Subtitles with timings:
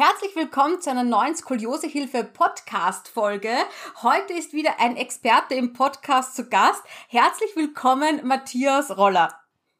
[0.00, 3.48] Herzlich willkommen zu einer neuen Skoliosehilfe Podcast Folge.
[4.00, 6.84] Heute ist wieder ein Experte im Podcast zu Gast.
[7.08, 9.30] Herzlich willkommen, Matthias Roller.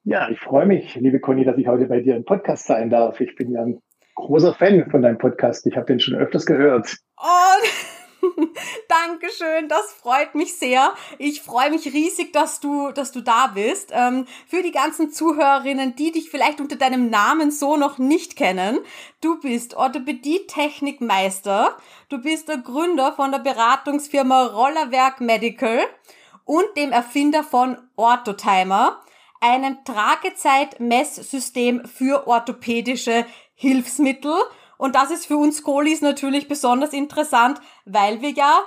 [0.03, 3.21] Ja, ich freue mich, liebe Conny, dass ich heute bei dir im Podcast sein darf.
[3.21, 3.81] Ich bin ja ein
[4.17, 5.65] großer Fan von deinem Podcast.
[5.69, 6.97] Ich habe den schon öfters gehört.
[7.17, 7.98] Oh,
[8.89, 10.95] Dankeschön, das freut mich sehr.
[11.19, 13.91] Ich freue mich riesig, dass du, dass du da bist.
[13.93, 18.79] Ähm, für die ganzen Zuhörerinnen, die dich vielleicht unter deinem Namen so noch nicht kennen,
[19.21, 21.77] du bist Orthopädie-Technikmeister,
[22.09, 25.81] du bist der Gründer von der Beratungsfirma Rollerwerk Medical
[26.45, 29.03] und dem Erfinder von Orthotimer,
[29.41, 33.25] einem Tragezeit-Messsystem für orthopädische
[33.55, 34.35] Hilfsmittel
[34.79, 38.63] und das ist für uns Kolis natürlich besonders interessant, weil wir ja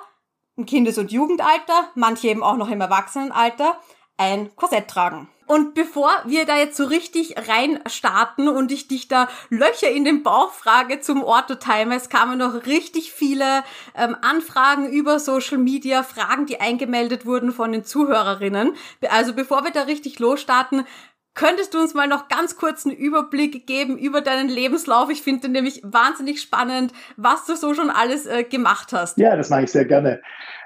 [0.55, 3.79] im Kindes- und Jugendalter, manche eben auch noch im Erwachsenenalter,
[4.17, 5.27] ein Korsett tragen.
[5.47, 10.05] Und bevor wir da jetzt so richtig rein starten und ich dich da Löcher in
[10.05, 13.63] den Bauch frage zum Orthotimer, es kamen noch richtig viele
[13.95, 18.77] ähm, Anfragen über Social Media, Fragen, die eingemeldet wurden von den Zuhörerinnen.
[19.09, 20.85] Also bevor wir da richtig losstarten,
[21.33, 25.09] Könntest du uns mal noch ganz kurz einen Überblick geben über deinen Lebenslauf?
[25.09, 29.17] Ich finde nämlich wahnsinnig spannend, was du so schon alles äh, gemacht hast.
[29.17, 30.21] Ja, das mache ich sehr gerne.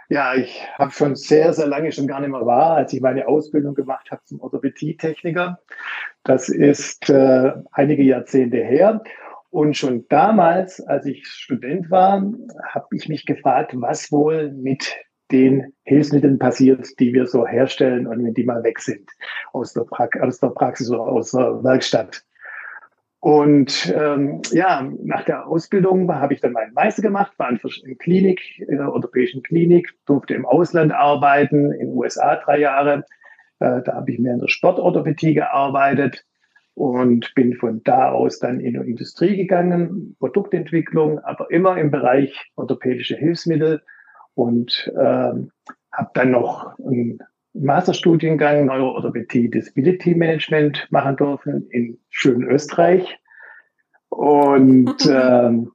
[0.10, 3.28] Ja, ich habe schon sehr, sehr lange schon gar nicht mehr war, als ich meine
[3.28, 5.60] Ausbildung gemacht habe zum Orthopädie-Techniker.
[6.24, 9.02] Das ist äh, einige Jahrzehnte her.
[9.50, 12.22] Und schon damals, als ich Student war,
[12.70, 14.96] habe ich mich gefragt, was wohl mit
[15.32, 19.10] den Hilfsmitteln passiert, die wir so herstellen und wenn die mal weg sind
[19.54, 22.24] aus der, pra aus der Praxis oder aus der Werkstatt.
[23.20, 27.96] Und ähm, ja, nach der Ausbildung habe ich dann meinen Meister gemacht, war in der
[27.96, 33.04] Klinik, in der orthopädischen Klinik, durfte im Ausland arbeiten, in den USA drei Jahre.
[33.60, 36.24] Äh, da habe ich mehr in der Sportorthopädie gearbeitet
[36.76, 42.52] und bin von da aus dann in die Industrie gegangen, Produktentwicklung, aber immer im Bereich
[42.56, 43.82] orthopädische Hilfsmittel
[44.36, 45.52] und ähm,
[45.92, 47.20] habe dann noch einen
[47.54, 53.18] Masterstudiengang Neuroorthopädie Disability Management machen dürfen in schönen Österreich.
[54.10, 55.72] Und ähm,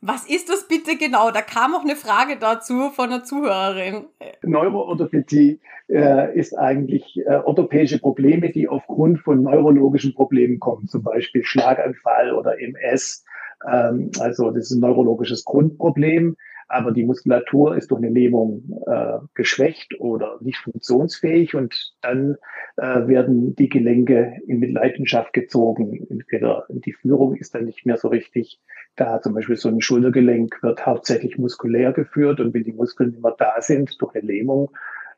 [0.00, 1.32] was ist das bitte genau?
[1.32, 4.04] Da kam auch eine Frage dazu von einer Zuhörerin.
[4.44, 11.42] Neuroorthopädie äh, ist eigentlich äh, orthopädische Probleme, die aufgrund von neurologischen Problemen kommen, zum Beispiel
[11.42, 13.24] Schlaganfall oder MS.
[13.68, 16.36] Ähm, also das ist ein neurologisches Grundproblem
[16.68, 22.36] aber die Muskulatur ist durch eine Lähmung äh, geschwächt oder nicht funktionsfähig und dann
[22.76, 26.06] äh, werden die Gelenke in Mitleidenschaft gezogen.
[26.10, 28.60] Entweder die Führung ist dann nicht mehr so richtig
[28.96, 29.20] da.
[29.22, 33.60] Zum Beispiel so ein Schultergelenk wird hauptsächlich muskulär geführt und wenn die Muskeln immer da
[33.60, 34.70] sind durch eine Lähmung,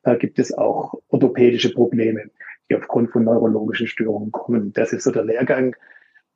[0.05, 2.31] äh, gibt es auch orthopädische Probleme,
[2.71, 4.73] die aufgrund von neurologischen Störungen kommen.
[4.73, 5.75] Das ist so der Lehrgang,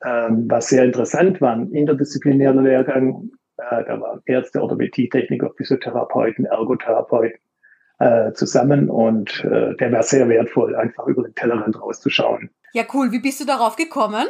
[0.05, 7.39] ähm, was sehr interessant war, ein interdisziplinärer Lehrgang, äh, da waren Ärzte, Orthopädie-Techniker, Physiotherapeuten, Ergotherapeuten
[7.99, 12.51] äh, zusammen und äh, der war sehr wertvoll, einfach über den Tellerrand rauszuschauen.
[12.73, 13.13] Ja, cool.
[13.13, 14.27] Wie bist du darauf gekommen?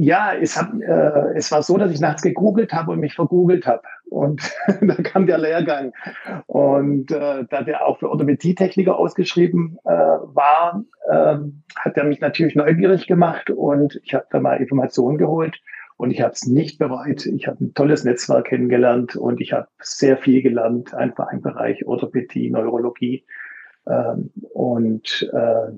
[0.00, 3.66] Ja, es, hat, äh, es war so, dass ich nachts gegoogelt habe und mich vergoogelt
[3.66, 3.82] habe.
[4.08, 4.40] Und
[4.80, 5.92] da kam der Lehrgang.
[6.46, 11.38] Und äh, da der auch für Orthopädietechniker ausgeschrieben äh, war, äh,
[11.76, 15.60] hat er mich natürlich neugierig gemacht und ich habe da mal Informationen geholt.
[15.98, 17.26] Und ich habe es nicht bereut.
[17.26, 21.84] Ich habe ein tolles Netzwerk kennengelernt und ich habe sehr viel gelernt, einfach im Bereich
[21.86, 23.24] Orthopädie, Neurologie.
[23.88, 25.72] Ähm, und äh,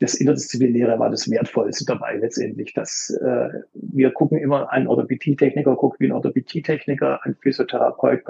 [0.00, 2.74] das Interdisziplinäre war das Wertvollste dabei letztendlich.
[2.74, 8.22] Dass, äh, wir gucken immer, ein Orthopädie-Techniker guckt wie ein Orthopädie-Techniker, ein Physiotherapeut,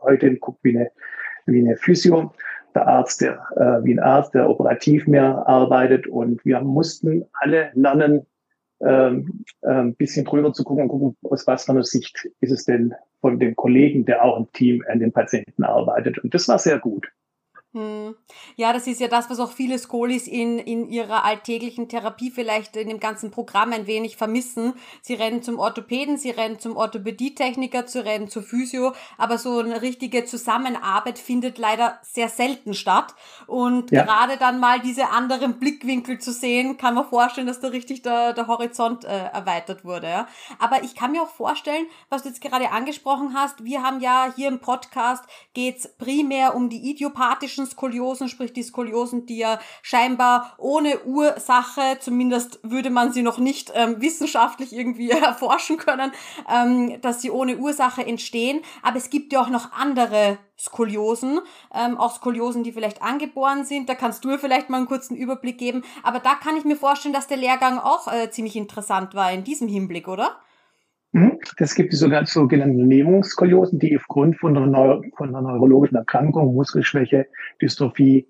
[0.00, 0.90] heute guckt wie eine,
[1.46, 2.32] wie eine Physio,
[2.74, 6.08] der Arzt, der äh, wie ein Arzt, der operativ mehr arbeitet.
[6.08, 8.26] Und wir mussten alle lernen,
[8.80, 12.50] ähm, äh, ein bisschen drüber zu gucken und gucken, aus was für einer Sicht ist
[12.50, 16.18] es denn von dem Kollegen, der auch im Team an den Patienten arbeitet.
[16.18, 17.10] Und das war sehr gut.
[17.72, 18.16] Hm.
[18.56, 22.74] Ja, das ist ja das, was auch viele Skolis in, in ihrer alltäglichen Therapie vielleicht
[22.74, 24.74] in dem ganzen Programm ein wenig vermissen.
[25.02, 29.82] Sie rennen zum Orthopäden, sie rennen zum Orthopädietechniker, sie rennen zur Physio, aber so eine
[29.82, 33.14] richtige Zusammenarbeit findet leider sehr selten statt.
[33.46, 34.02] Und ja.
[34.02, 38.32] gerade dann mal diese anderen Blickwinkel zu sehen, kann man vorstellen, dass da richtig der,
[38.32, 40.08] der Horizont äh, erweitert wurde.
[40.08, 40.28] Ja.
[40.58, 44.32] Aber ich kann mir auch vorstellen, was du jetzt gerade angesprochen hast, wir haben ja
[44.34, 45.22] hier im Podcast
[45.54, 51.98] geht's primär um die idiopathischen klassischen Skoliosen, sprich die Skoliosen, die ja scheinbar ohne Ursache,
[52.00, 56.12] zumindest würde man sie noch nicht ähm, wissenschaftlich irgendwie erforschen können,
[56.48, 58.62] ähm, dass sie ohne Ursache entstehen.
[58.82, 61.40] Aber es gibt ja auch noch andere Skoliosen,
[61.74, 63.88] ähm, auch Skoliosen, die vielleicht angeboren sind.
[63.88, 65.82] Da kannst du vielleicht mal einen kurzen Überblick geben.
[66.02, 69.44] Aber da kann ich mir vorstellen, dass der Lehrgang auch äh, ziemlich interessant war in
[69.44, 70.36] diesem Hinblick, oder?
[71.56, 77.26] Es gibt die sogenannten Lähmungskoliosen, die aufgrund von einer, Neu von einer neurologischen Erkrankung, Muskelschwäche,
[77.60, 78.28] Dystrophie,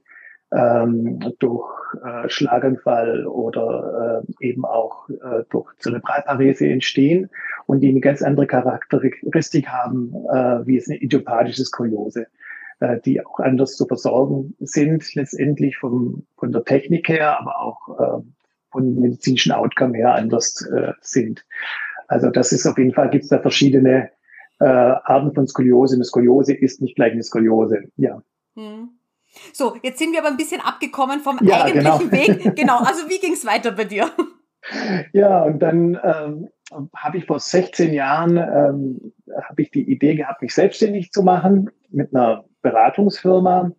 [0.52, 1.68] ähm, durch
[2.04, 7.30] äh, Schlaganfall oder äh, eben auch äh, durch Zerebralparese entstehen
[7.66, 12.26] und die eine ganz andere Charakteristik haben, äh, wie es eine idiopathische Skoliose,
[12.80, 18.00] äh, die auch anders zu versorgen sind, letztendlich vom, von der Technik her, aber auch
[18.00, 18.22] äh,
[18.72, 20.64] von medizinischen Outcome her anders
[21.00, 21.44] sind.
[22.10, 24.10] Also das ist auf jeden Fall, gibt es da verschiedene
[24.58, 25.94] äh, Arten von Skoliose.
[25.94, 28.20] Eine Skoliose ist nicht gleich eine Skoliose, ja.
[28.56, 28.90] Hm.
[29.52, 32.12] So, jetzt sind wir aber ein bisschen abgekommen vom ja, eigentlichen genau.
[32.12, 32.54] Weg.
[32.56, 34.10] Genau, also wie ging es weiter bei dir?
[35.12, 36.48] Ja, und dann ähm,
[36.96, 41.70] habe ich vor 16 Jahren ähm, habe ich die Idee gehabt, mich selbstständig zu machen
[41.90, 43.70] mit einer Beratungsfirma.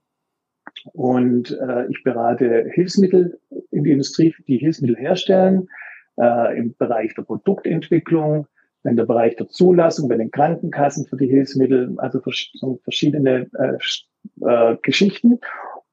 [0.94, 3.42] Und äh, ich berate Hilfsmittel
[3.72, 5.68] in die Industrie, die Hilfsmittel herstellen
[6.21, 8.47] äh, im Bereich der Produktentwicklung,
[8.83, 12.21] in der Bereich der Zulassung bei den Krankenkassen für die Hilfsmittel, also
[12.83, 15.39] verschiedene äh, äh, Geschichten.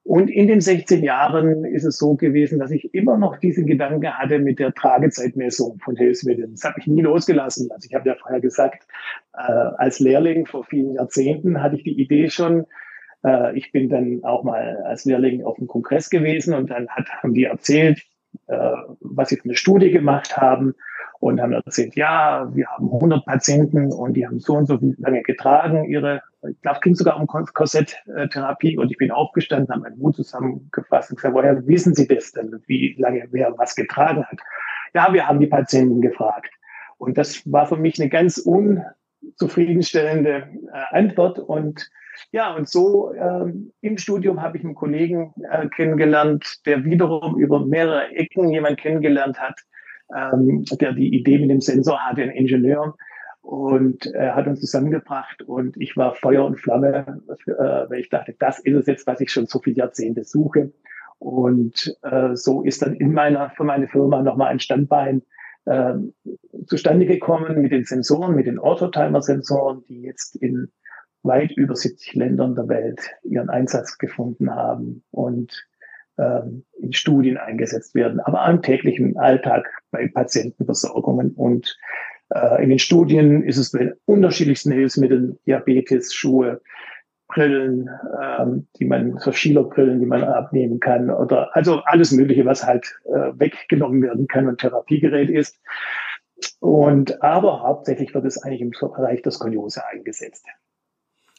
[0.05, 4.17] Und in den 16 Jahren ist es so gewesen, dass ich immer noch diesen Gedanke
[4.17, 6.53] hatte mit der Tragezeitmessung von Hilfsmitteln.
[6.53, 7.71] Das habe ich nie losgelassen.
[7.71, 8.87] Also ich habe ja vorher gesagt,
[9.35, 12.65] äh, als Lehrling vor vielen Jahrzehnten hatte ich die Idee schon,
[13.23, 17.11] äh, ich bin dann auch mal als Lehrling auf einem Kongress gewesen und dann hat,
[17.23, 18.18] haben die erzählt, äh,
[18.49, 20.75] was sie für eine Studie gemacht haben
[21.21, 25.23] und haben erzählt, ja, wir haben 100 Patienten und die haben so und so lange
[25.23, 30.17] getragen, ihre, ich glaube, ging sogar um Korsetttherapie und ich bin aufgestanden, habe meinen Mut
[30.17, 34.39] zusammengefasst und gesagt, woher wissen Sie das denn, wie lange wer was getragen hat?
[34.95, 36.51] Ja, wir haben die Patienten gefragt.
[36.99, 38.39] Und das war für mich eine ganz
[39.23, 41.89] unzufriedenstellende äh, Antwort und
[42.33, 47.65] ja, und so ähm, im Studium habe ich einen Kollegen äh, kennengelernt, der wiederum über
[47.65, 49.61] mehrere Ecken jemand kennengelernt hat,
[50.17, 52.97] ähm, der die Idee mit dem Sensor hatte, ein Ingenieur.
[53.41, 58.35] Und er hat uns zusammengebracht und ich war Feuer und Flamme, äh, weil ich dachte,
[58.39, 60.73] das ist es jetzt, was ich schon so viele Jahrzehnte suche.
[61.19, 65.23] Und äh, so ist dann in meiner, für meine Firma nochmal ein Standbein
[65.69, 65.95] äh,
[66.67, 70.73] zustande gekommen mit den Sensoren, mit den Autotimer-Sensoren, die jetzt in
[71.23, 75.67] weit über 70 Ländern der Welt ihren Einsatz gefunden haben und
[76.17, 81.33] ähm, in Studien eingesetzt werden, aber im täglichen Alltag bei Patientenversorgungen.
[81.33, 81.77] Und
[82.35, 86.61] äh, in den Studien ist es bei unterschiedlichsten Hilfsmitteln, Diabetes, Schuhe,
[87.29, 92.65] Brillen, ähm, die man, so Schielerbrillen, die man abnehmen kann, oder also alles Mögliche, was
[92.65, 95.61] halt äh, weggenommen werden kann und Therapiegerät ist.
[96.61, 100.47] Und aber hauptsächlich wird es eigentlich im Bereich der Skoliose eingesetzt.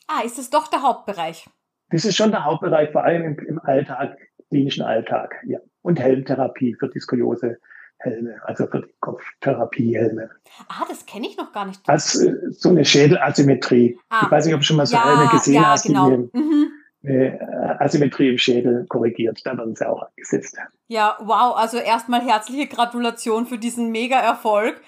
[0.07, 1.49] Ah, ist es doch der Hauptbereich?
[1.89, 4.17] Das ist schon der Hauptbereich, vor allem im, im Alltag,
[4.49, 5.59] klinischen Alltag, ja.
[5.81, 7.57] Und Helmtherapie für die Skoliose.
[7.99, 10.29] Helme, also für die Kopftherapiehelme.
[10.69, 11.81] Ah, das kenne ich noch gar nicht.
[11.87, 13.99] Also so eine Schädelasymmetrie.
[14.09, 14.21] Ah.
[14.23, 15.83] Ich weiß nicht, ob du schon mal so ja, Helme gesehen ja, hast.
[15.83, 16.09] Genau.
[16.09, 16.71] Mhm.
[17.03, 19.41] eine Asymmetrie im Schädel korrigiert.
[19.45, 20.57] Da werden sie auch eingesetzt.
[20.87, 21.55] Ja, wow.
[21.55, 24.81] Also erstmal herzliche Gratulation für diesen Mega-Erfolg.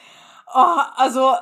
[0.53, 1.33] Oh, also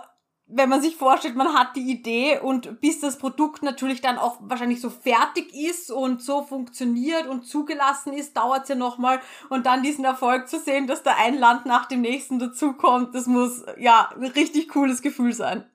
[0.52, 4.38] wenn man sich vorstellt, man hat die Idee und bis das Produkt natürlich dann auch
[4.42, 9.20] wahrscheinlich so fertig ist und so funktioniert und zugelassen ist, dauert es ja nochmal.
[9.50, 13.28] Und dann diesen Erfolg zu sehen, dass da ein Land nach dem nächsten dazukommt, das
[13.28, 15.66] muss ja ein richtig cooles Gefühl sein.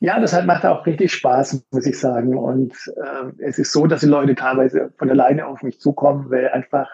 [0.00, 2.36] Ja, das halt macht auch richtig Spaß, muss ich sagen.
[2.36, 6.48] Und äh, es ist so, dass die Leute teilweise von alleine auf mich zukommen, weil
[6.48, 6.90] einfach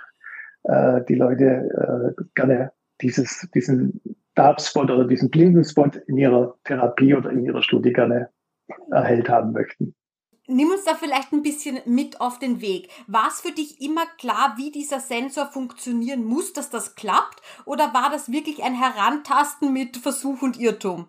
[0.64, 4.00] äh, die Leute äh, gerne dieses, diesen
[4.40, 8.30] Darkspot oder diesen Blindenspot in ihrer Therapie oder in ihrer Studie gerne
[8.90, 9.94] erhellt haben möchten.
[10.46, 12.88] Nimm uns da vielleicht ein bisschen mit auf den Weg.
[13.06, 17.42] War es für dich immer klar, wie dieser Sensor funktionieren muss, dass das klappt?
[17.66, 21.06] Oder war das wirklich ein Herantasten mit Versuch und Irrtum?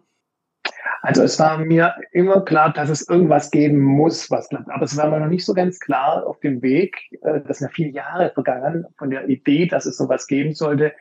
[1.02, 4.70] Also es war mir immer klar, dass es irgendwas geben muss, was klappt.
[4.70, 7.70] Aber es war mir noch nicht so ganz klar auf dem Weg, äh, das sind
[7.70, 10.94] ja viele Jahre vergangen, von der Idee, dass es sowas geben sollte,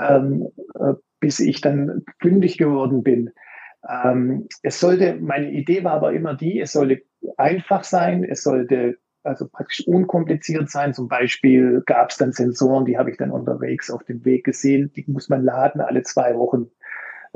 [0.00, 3.30] ähm, äh, bis ich dann fündig geworden bin.
[3.88, 7.00] Ähm, es sollte, meine Idee war aber immer die, es sollte
[7.38, 10.92] einfach sein, es sollte also praktisch unkompliziert sein.
[10.92, 14.92] Zum Beispiel gab es dann Sensoren, die habe ich dann unterwegs auf dem Weg gesehen,
[14.94, 16.66] die muss man laden alle zwei Wochen,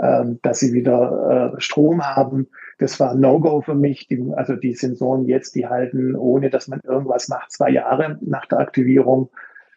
[0.03, 2.49] ähm, dass sie wieder äh, Strom haben.
[2.79, 4.07] Das war No-Go für mich.
[4.09, 8.45] Die, also die Sensoren jetzt, die halten, ohne dass man irgendwas macht, zwei Jahre nach
[8.45, 9.31] der Aktivierung.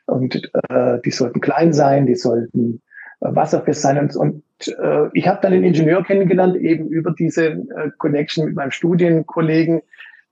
[0.05, 2.81] Und äh, die sollten klein sein, die sollten
[3.21, 3.97] wasserfest sein.
[3.97, 8.55] Und, und äh, ich habe dann einen Ingenieur kennengelernt, eben über diese äh, Connection mit
[8.55, 9.81] meinem Studienkollegen,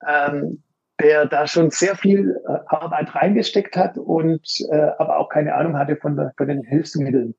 [0.07, 0.63] ähm,
[0.99, 4.41] der da schon sehr viel äh, Arbeit reingesteckt hat und
[4.71, 7.35] äh, aber auch keine Ahnung hatte von, der, von den Hilfsmitteln.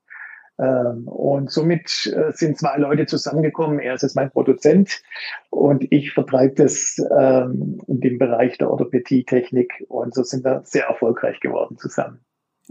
[0.57, 3.79] Ähm, und somit äh, sind zwei Leute zusammengekommen.
[3.79, 5.01] Er ist jetzt mein Produzent
[5.49, 9.85] und ich vertreibe das ähm, in dem Bereich der Orthopädie-Technik.
[9.87, 12.19] Und so sind wir sehr erfolgreich geworden zusammen.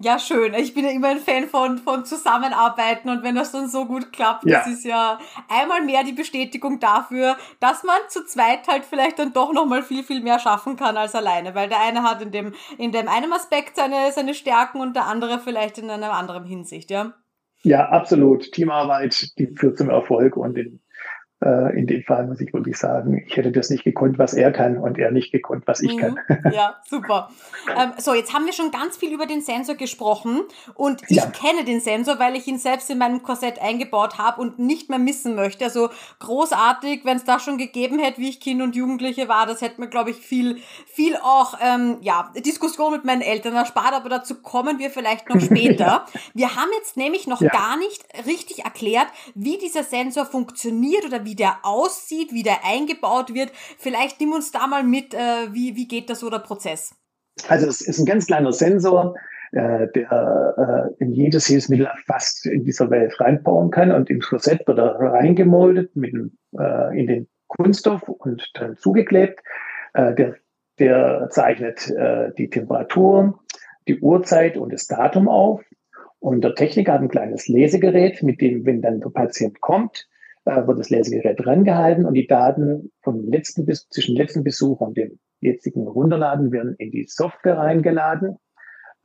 [0.02, 0.54] Ja, schön.
[0.54, 4.14] Ich bin ja immer ein Fan von, von Zusammenarbeiten und wenn das dann so gut
[4.14, 4.60] klappt, ja.
[4.60, 9.34] das ist ja einmal mehr die Bestätigung dafür, dass man zu zweit halt vielleicht dann
[9.34, 12.54] doch nochmal viel, viel mehr schaffen kann als alleine, weil der eine hat in dem,
[12.78, 16.90] in dem einen Aspekt seine, seine Stärken und der andere vielleicht in einer anderen Hinsicht,
[16.90, 17.12] ja?
[17.62, 18.52] Ja, absolut.
[18.52, 20.80] Teamarbeit, die führt zum Erfolg und in
[21.42, 24.52] äh, in dem Fall muss ich wirklich sagen, ich hätte das nicht gekonnt, was er
[24.52, 25.98] kann und er nicht gekonnt, was ich mhm.
[25.98, 26.18] kann.
[26.52, 27.30] Ja, super.
[27.76, 30.42] Ähm, so, jetzt haben wir schon ganz viel über den Sensor gesprochen
[30.74, 31.26] und ich ja.
[31.26, 34.98] kenne den Sensor, weil ich ihn selbst in meinem Korsett eingebaut habe und nicht mehr
[34.98, 35.64] missen möchte.
[35.64, 39.62] Also großartig, wenn es das schon gegeben hätte, wie ich Kind und Jugendliche war, das
[39.62, 44.08] hätte mir, glaube ich, viel, viel auch, ähm, ja, Diskussion mit meinen Eltern erspart, aber
[44.08, 46.06] dazu kommen wir vielleicht noch später.
[46.34, 47.50] wir haben jetzt nämlich noch ja.
[47.50, 52.64] gar nicht richtig erklärt, wie dieser Sensor funktioniert oder wie wie der aussieht, wie der
[52.64, 53.52] eingebaut wird.
[53.78, 56.92] Vielleicht nimm uns da mal mit, äh, wie, wie geht das so der Prozess?
[57.48, 59.14] Also es ist ein ganz kleiner Sensor,
[59.52, 64.66] äh, der äh, in jedes Hilfsmittel fast in dieser Welt reinbauen kann und im Korsett
[64.66, 66.12] wird er reingemoldet mit,
[66.58, 69.40] äh, in den Kunststoff und dann zugeklebt.
[69.94, 70.34] Äh, der,
[70.80, 73.38] der zeichnet äh, die Temperatur,
[73.86, 75.62] die Uhrzeit und das Datum auf.
[76.18, 80.09] Und der Techniker hat ein kleines Lesegerät, mit dem, wenn dann der Patient kommt,
[80.50, 84.96] äh, wird das Lesegerät rangehalten und die Daten vom letzten bis zwischen letzten Besuch und
[84.96, 88.36] dem jetzigen Runterladen werden in die Software reingeladen.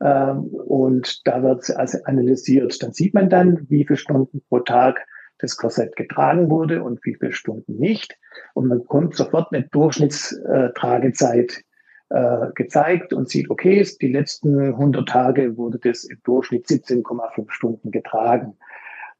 [0.02, 2.82] Ähm, und da wird also analysiert.
[2.82, 5.06] Dann sieht man dann, wie viele Stunden pro Tag
[5.38, 8.18] das Korsett getragen wurde und wie viele Stunden nicht.
[8.54, 11.62] Und man bekommt sofort eine Durchschnittstragezeit
[12.08, 17.90] äh, gezeigt und sieht, okay, die letzten 100 Tage wurde das im Durchschnitt 17,5 Stunden
[17.90, 18.56] getragen.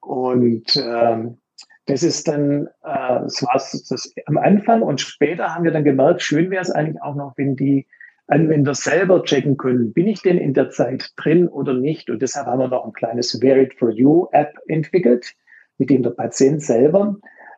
[0.01, 1.39] Und ähm,
[1.87, 6.23] das ist dann, äh, das war das am Anfang und später haben wir dann gemerkt,
[6.23, 7.87] schön wäre es eigentlich auch noch, wenn die
[8.29, 12.11] Anwender selber checken können, bin ich denn in der Zeit drin oder nicht?
[12.11, 15.33] Und deshalb haben wir noch ein kleines Verit for You App entwickelt,
[15.79, 17.17] mit dem der Patient selber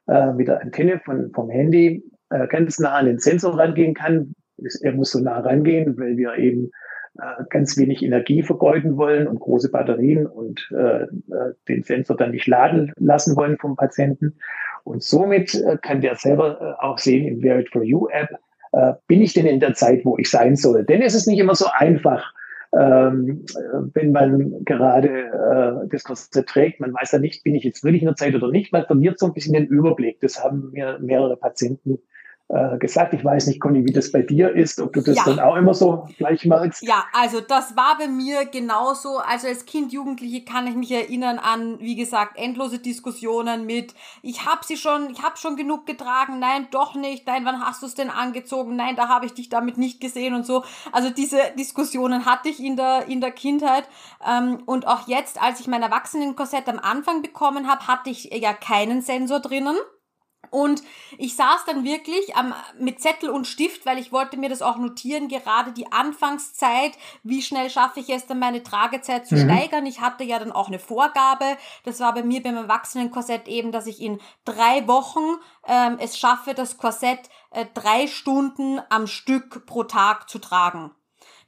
[0.09, 4.35] äh, mit der Antenne von, vom Handy äh, ganz nah an den Sensor rangehen kann.
[4.83, 6.71] Er muss so nah rangehen, weil wir eben
[7.19, 11.09] äh, ganz wenig Energie vergeuden wollen und große Batterien und äh, äh,
[11.69, 14.37] den Sensor dann nicht laden lassen wollen vom Patienten.
[14.85, 18.31] Und somit äh, kann der selber äh, auch sehen im Verit for You App,
[18.73, 20.85] äh, bin ich denn in der Zeit, wo ich sein soll?
[20.85, 22.33] Denn es ist nicht immer so einfach,
[22.79, 23.45] ähm,
[23.95, 26.81] wenn man gerade äh, das Korsett trägt.
[26.81, 28.73] Man weiß ja nicht, bin ich jetzt wirklich in der Zeit oder nicht.
[28.73, 30.21] Man verliert so ein bisschen den Überblick.
[30.21, 31.99] Das haben mir mehrere Patienten
[32.49, 33.13] äh, gesagt.
[33.13, 35.25] Ich weiß nicht, Conny, wie das bei dir ist, ob du das ja.
[35.25, 36.83] dann auch immer so gleich merkst.
[36.83, 39.19] Ja, also das war bei mir genauso.
[39.19, 44.47] Also als Kind, Jugendliche kann ich mich erinnern an, wie gesagt, endlose Diskussionen mit, ich
[44.47, 47.87] habe sie schon, ich habe schon genug getragen, nein, doch nicht, nein, wann hast du
[47.87, 50.65] es denn angezogen, nein, da habe ich dich damit nicht gesehen und so.
[50.91, 53.85] Also diese Diskussionen hatte ich in der, in der Kindheit.
[54.27, 58.55] Ähm, und auch jetzt, als ich mein Erwachsenenkorsett am Anfang bekommen habe, hatte ich ja
[58.55, 59.77] keinen Sensor drinnen.
[60.51, 60.83] Und
[61.17, 64.77] ich saß dann wirklich am, mit Zettel und Stift, weil ich wollte mir das auch
[64.77, 69.45] notieren, gerade die Anfangszeit, wie schnell schaffe ich es dann meine Tragezeit zu mhm.
[69.45, 69.87] steigern.
[69.87, 73.87] Ich hatte ja dann auch eine Vorgabe, das war bei mir beim Erwachsenenkorsett eben, dass
[73.87, 75.37] ich in drei Wochen
[75.67, 80.93] ähm, es schaffe, das Korsett äh, drei Stunden am Stück pro Tag zu tragen.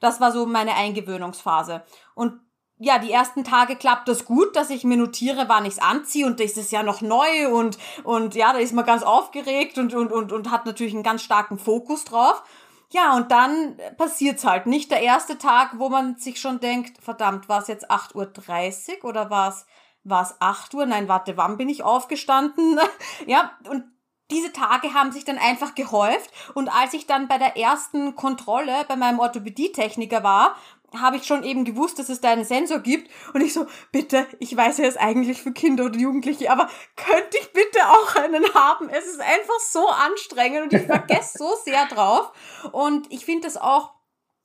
[0.00, 1.84] Das war so meine Eingewöhnungsphase.
[2.14, 2.40] Und
[2.82, 6.40] ja, die ersten Tage klappt das gut, dass ich mir notiere, wann ich's anziehe und
[6.40, 10.10] das ist ja noch neu und, und ja, da ist man ganz aufgeregt und, und,
[10.10, 12.42] und, und hat natürlich einen ganz starken Fokus drauf.
[12.88, 14.66] Ja, und dann passiert's halt.
[14.66, 19.10] Nicht der erste Tag, wo man sich schon denkt, verdammt, war es jetzt 8.30 Uhr
[19.10, 19.66] oder war es
[20.02, 20.86] war's 8 Uhr?
[20.86, 22.80] Nein, warte, wann bin ich aufgestanden?
[23.26, 23.84] ja, und
[24.30, 28.84] diese Tage haben sich dann einfach gehäuft und als ich dann bei der ersten Kontrolle
[28.86, 30.54] bei meinem Orthopädietechniker war,
[30.98, 33.10] habe ich schon eben gewusst, dass es da einen Sensor gibt.
[33.32, 37.38] Und ich so, bitte, ich weiß ja, es eigentlich für Kinder oder Jugendliche, aber könnte
[37.40, 38.88] ich bitte auch einen haben?
[38.88, 42.32] Es ist einfach so anstrengend und ich vergesse so sehr drauf.
[42.72, 43.99] Und ich finde das auch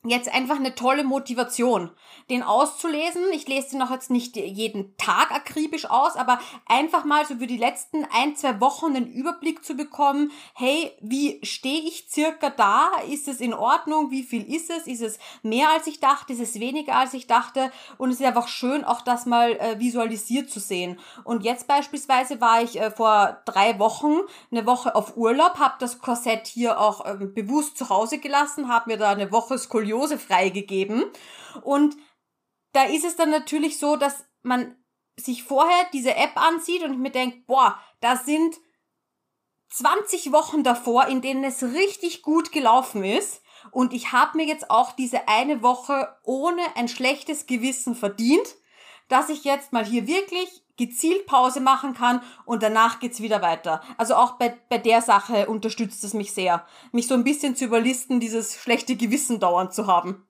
[0.09, 1.89] jetzt einfach eine tolle Motivation,
[2.29, 3.23] den auszulesen.
[3.33, 7.47] Ich lese den auch jetzt nicht jeden Tag akribisch aus, aber einfach mal so für
[7.47, 10.31] die letzten ein, zwei Wochen einen Überblick zu bekommen.
[10.53, 12.91] Hey, wie stehe ich circa da?
[13.09, 14.11] Ist es in Ordnung?
[14.11, 14.87] Wie viel ist es?
[14.87, 16.33] Ist es mehr als ich dachte?
[16.33, 17.71] Ist es weniger als ich dachte?
[17.97, 20.99] Und es ist einfach schön, auch das mal äh, visualisiert zu sehen.
[21.23, 24.19] Und jetzt beispielsweise war ich äh, vor drei Wochen
[24.51, 28.91] eine Woche auf Urlaub, habe das Korsett hier auch ähm, bewusst zu Hause gelassen, habe
[28.91, 31.05] mir da eine Woche Skoliose Skoliose freigegeben.
[31.63, 31.95] Und
[32.73, 34.75] da ist es dann natürlich so, dass man
[35.17, 38.55] sich vorher diese App ansieht und mir denkt, boah, da sind
[39.69, 43.41] 20 Wochen davor, in denen es richtig gut gelaufen ist.
[43.71, 48.55] Und ich habe mir jetzt auch diese eine Woche ohne ein schlechtes Gewissen verdient,
[49.07, 53.81] dass ich jetzt mal hier wirklich gezielt Pause machen kann und danach geht's wieder weiter.
[53.97, 57.65] Also auch bei, bei der Sache unterstützt es mich sehr, mich so ein bisschen zu
[57.65, 60.25] überlisten, dieses schlechte Gewissen dauernd zu haben.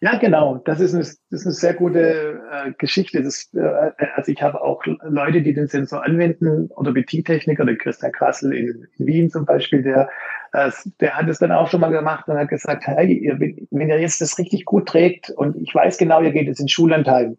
[0.00, 0.58] Ja, genau.
[0.64, 3.22] Das ist eine, das ist eine sehr gute äh, Geschichte.
[3.22, 8.12] Das, äh, also ich habe auch Leute, die den Sensor anwenden, oder BT-Techniker, der Christian
[8.12, 10.08] Krassel in, in, Wien zum Beispiel, der,
[10.52, 10.70] äh,
[11.00, 14.00] der hat es dann auch schon mal gemacht und hat gesagt, hey, ihr, wenn ihr
[14.00, 17.36] jetzt das richtig gut trägt und ich weiß genau, ihr geht jetzt in Schullandheim,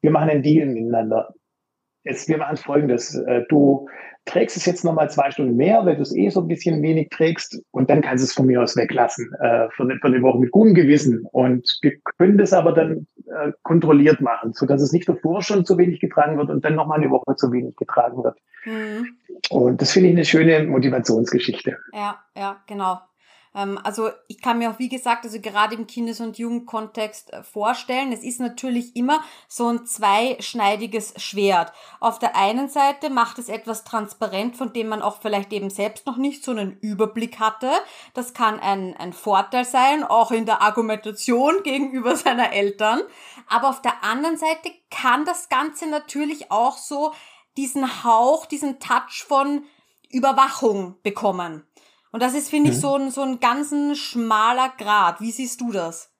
[0.00, 1.34] wir machen einen Deal miteinander.
[2.04, 3.14] Jetzt, wir machen folgendes.
[3.14, 3.88] Äh, du
[4.24, 7.08] trägst es jetzt nochmal zwei Stunden mehr, weil du es eh so ein bisschen wenig
[7.10, 10.22] trägst und dann kannst du es von mir aus weglassen, äh, für, eine, für eine
[10.22, 11.26] Woche mit gutem Gewissen.
[11.32, 15.64] Und wir können das aber dann äh, kontrolliert machen, so dass es nicht davor schon
[15.64, 18.38] zu wenig getragen wird und dann nochmal eine Woche zu wenig getragen wird.
[18.64, 19.08] Mhm.
[19.50, 21.76] Und das finde ich eine schöne Motivationsgeschichte.
[21.92, 22.98] Ja, ja, genau.
[23.54, 27.42] Ähm, also ich kann mir auch, wie gesagt, also gerade im Kindes- und Jugendkontext äh,
[27.42, 31.72] vorstellen, es ist natürlich immer so ein zweischneidiges Schwert.
[31.98, 36.06] Auf der einen Seite macht es etwas transparent, von dem man auch vielleicht eben selbst
[36.06, 37.70] noch nicht so einen Überblick hatte.
[38.14, 43.00] Das kann ein, ein Vorteil sein, auch in der Argumentation gegenüber seiner Eltern.
[43.48, 47.12] Aber auf der anderen Seite kann das Ganze natürlich auch so
[47.56, 49.64] diesen Hauch, diesen Touch von
[50.08, 51.64] Überwachung bekommen.
[52.12, 52.80] Und das ist, finde ich, mhm.
[52.80, 55.20] so ein, so ein ganzen schmaler Grad.
[55.20, 56.12] Wie siehst du das?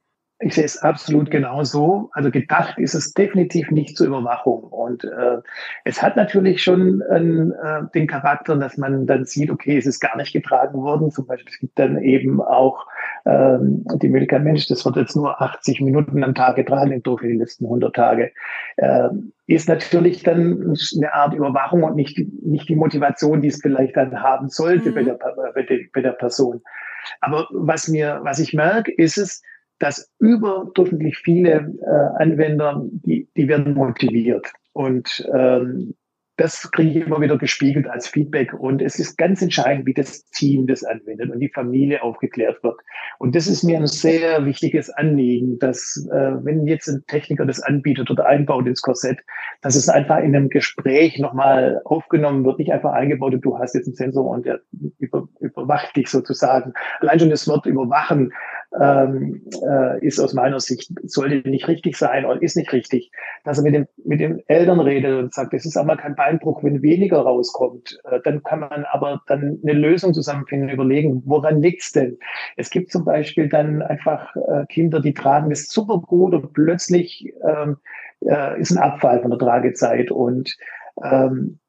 [0.42, 2.08] Ich sehe es absolut genauso.
[2.12, 4.62] Also gedacht ist es definitiv nicht zur Überwachung.
[4.62, 5.36] Und äh,
[5.84, 10.16] es hat natürlich schon äh, den Charakter, dass man dann sieht, okay, es ist gar
[10.16, 11.10] nicht getragen worden.
[11.10, 12.86] Zum Beispiel, es gibt dann eben auch
[13.26, 17.36] ähm, die Möglichkeit, Mensch, das wird jetzt nur 80 Minuten am Tag getragen, durch die
[17.36, 18.32] letzten 100 Tage.
[18.78, 19.10] Äh,
[19.46, 24.22] ist natürlich dann eine Art Überwachung und nicht, nicht die Motivation, die es vielleicht dann
[24.22, 24.94] haben sollte mhm.
[24.94, 25.18] bei, der,
[25.54, 26.62] bei, der, bei der Person.
[27.20, 29.42] Aber was mir, was ich merke, ist es,
[29.80, 34.46] dass überdurchschnittlich viele äh, Anwender, die, die werden motiviert.
[34.72, 35.94] Und ähm,
[36.40, 38.54] das kriege ich immer wieder gespiegelt als Feedback.
[38.54, 42.80] Und es ist ganz entscheidend, wie das Team das anwendet und die Familie aufgeklärt wird.
[43.18, 47.60] Und das ist mir ein sehr wichtiges Anliegen, dass äh, wenn jetzt ein Techniker das
[47.60, 49.18] anbietet oder einbaut ins Korsett,
[49.60, 53.74] dass es einfach in einem Gespräch nochmal aufgenommen wird, nicht einfach eingebaut und du hast
[53.74, 54.60] jetzt einen Sensor und der
[54.98, 56.72] über, überwacht dich sozusagen.
[57.00, 58.32] Allein schon das Wort überwachen
[58.78, 63.10] ähm, äh, ist aus meiner Sicht, sollte nicht richtig sein oder ist nicht richtig,
[63.44, 66.14] dass er mit, dem, mit den Eltern redet und sagt, es ist auch mal kein
[66.14, 67.98] Beinbruch, wenn weniger rauskommt.
[68.04, 72.18] Äh, dann kann man aber dann eine Lösung zusammenfinden, überlegen, woran liegt's denn?
[72.56, 77.32] Es gibt zum Beispiel dann einfach äh, Kinder, die tragen das super gut und plötzlich
[77.46, 77.76] ähm,
[78.20, 80.56] äh, ist ein Abfall von der Tragezeit und
[81.02, 81.59] ähm,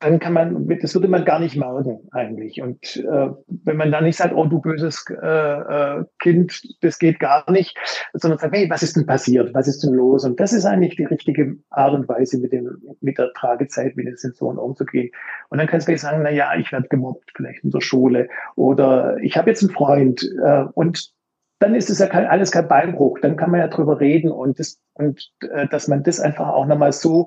[0.00, 2.62] dann kann man, das würde man gar nicht merken eigentlich.
[2.62, 7.18] Und äh, wenn man dann nicht sagt, oh du böses äh, äh, Kind, das geht
[7.18, 7.76] gar nicht,
[8.12, 9.52] sondern sagt, hey, was ist denn passiert?
[9.54, 10.24] Was ist denn los?
[10.24, 14.06] Und das ist eigentlich die richtige Art und Weise, mit dem mit der Tragezeit, mit
[14.06, 15.10] den Sensoren umzugehen.
[15.48, 18.28] Und dann kannst du gleich sagen, na ja, ich werde gemobbt, vielleicht in der Schule,
[18.54, 21.12] oder ich habe jetzt einen Freund äh, und
[21.60, 23.18] dann ist es ja kein, alles kein Beinbruch.
[23.20, 26.66] Dann kann man ja drüber reden und das, und äh, dass man das einfach auch
[26.66, 27.26] nochmal so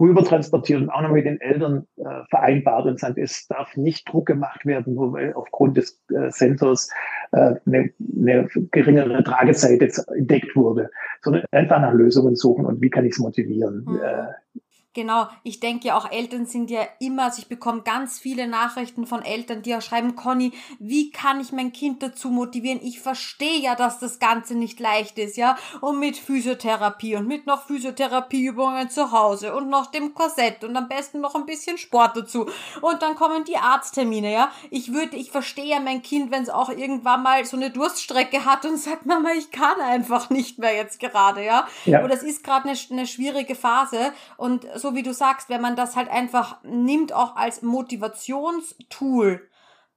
[0.00, 4.10] rüber transportiert und auch noch mit den Eltern äh, vereinbart und sagt, es darf nicht
[4.10, 6.90] Druck gemacht werden, nur weil aufgrund des äh, Sensors
[7.32, 12.90] äh, eine, eine geringere Tragezeit jetzt entdeckt wurde, sondern einfach nach Lösungen suchen und wie
[12.90, 13.84] kann ich es motivieren.
[13.86, 14.00] Mhm.
[14.02, 14.60] Äh,
[14.92, 19.06] Genau, ich denke ja auch Eltern sind ja immer, also ich bekomme ganz viele Nachrichten
[19.06, 22.80] von Eltern, die auch schreiben, Conny, wie kann ich mein Kind dazu motivieren?
[22.82, 27.46] Ich verstehe ja, dass das Ganze nicht leicht ist, ja, und mit Physiotherapie und mit
[27.46, 32.16] noch Physiotherapieübungen zu Hause und noch dem Korsett und am besten noch ein bisschen Sport
[32.16, 32.46] dazu
[32.80, 34.50] und dann kommen die Arzttermine, ja.
[34.70, 38.44] Ich würde, ich verstehe ja mein Kind, wenn es auch irgendwann mal so eine Durststrecke
[38.44, 41.68] hat und sagt, Mama, ich kann einfach nicht mehr jetzt gerade, ja.
[41.84, 42.02] ja.
[42.02, 45.76] Oder es ist gerade eine, eine schwierige Phase und so wie du sagst, wenn man
[45.76, 49.42] das halt einfach nimmt, auch als Motivationstool,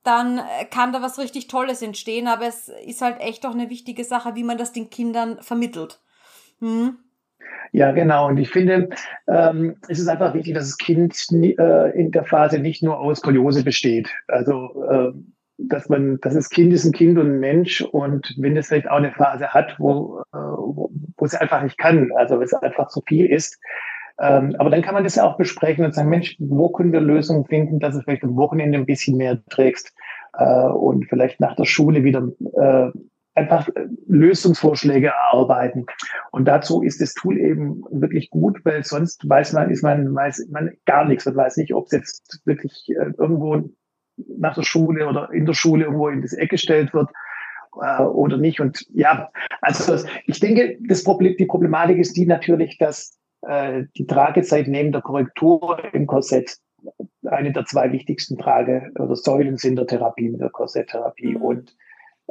[0.03, 2.27] dann äh, kann da was richtig Tolles entstehen.
[2.27, 6.01] Aber es ist halt echt auch eine wichtige Sache, wie man das den Kindern vermittelt.
[6.59, 6.97] Hm?
[7.71, 8.27] Ja, genau.
[8.27, 8.89] Und ich finde,
[9.27, 13.19] ähm, es ist einfach wichtig, dass das Kind äh, in der Phase nicht nur aus
[13.19, 14.09] Skoliose besteht.
[14.27, 15.11] Also, äh,
[15.57, 18.89] dass man, dass das Kind ist ein Kind und ein Mensch und wenn es vielleicht
[18.89, 22.53] auch eine Phase hat, wo, äh, wo, wo es einfach nicht kann, also wenn es
[22.53, 23.59] einfach zu viel ist,
[24.19, 27.01] ähm, aber dann kann man das ja auch besprechen und sagen, Mensch, wo können wir
[27.01, 29.93] Lösungen finden, dass du vielleicht am Wochenende ein bisschen mehr trägst
[30.37, 32.91] äh, und vielleicht nach der Schule wieder äh,
[33.35, 33.67] einfach
[34.07, 35.87] Lösungsvorschläge erarbeiten.
[36.31, 40.47] Und dazu ist das Tool eben wirklich gut, weil sonst weiß man, ist man, weiß
[40.51, 43.69] man gar nichts und weiß nicht, ob es jetzt wirklich äh, irgendwo
[44.37, 47.09] nach der Schule oder in der Schule irgendwo in das Eck gestellt wird
[47.81, 48.59] äh, oder nicht.
[48.59, 54.05] Und ja, also ich denke, das Problem, die Problematik ist die natürlich, dass äh, die
[54.05, 56.57] Tragezeit neben der Korrektur im Korsett
[57.25, 61.35] eine der zwei wichtigsten Trage- oder Säulen sind der Therapie mit der Korsetttherapie.
[61.35, 61.41] Mhm.
[61.41, 61.75] Und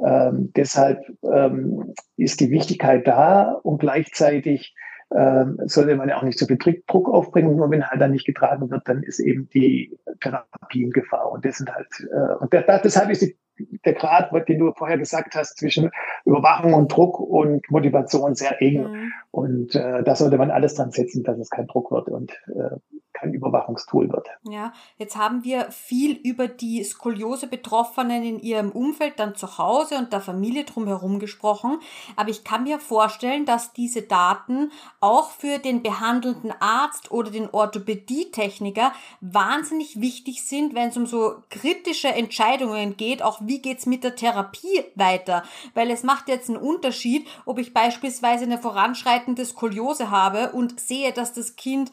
[0.05, 4.75] ähm, deshalb ähm, ist die Wichtigkeit da und gleichzeitig
[5.15, 7.57] ähm, sollte man ja auch nicht so viel Druck aufbringen.
[7.57, 11.31] Nur wenn halt dann nicht getragen wird, dann ist eben die Therapie in Gefahr.
[11.31, 14.99] Und das sind halt, äh, und der, deshalb ist die der Grad, den du vorher
[14.99, 15.91] gesagt hast, zwischen
[16.25, 18.83] Überwachung und Druck und Motivation sehr eng.
[18.83, 19.13] Mhm.
[19.31, 22.77] Und äh, da sollte man alles dran setzen, dass es kein Druck wird und äh,
[23.23, 24.29] kein Überwachungstool wird.
[24.49, 30.13] Ja, jetzt haben wir viel über die Skoliose-Betroffenen in ihrem Umfeld, dann zu Hause und
[30.13, 31.79] der Familie drumherum gesprochen.
[32.17, 37.49] Aber ich kann mir vorstellen, dass diese Daten auch für den behandelnden Arzt oder den
[37.51, 44.05] Orthopädietechniker wahnsinnig wichtig sind, wenn es um so kritische Entscheidungen geht, auch wie geht's mit
[44.05, 45.43] der Therapie weiter.
[45.75, 51.13] Weil es macht jetzt einen Unterschied, ob ich beispielsweise eine voranschreitende Skoliose habe und sehe,
[51.13, 51.91] dass das Kind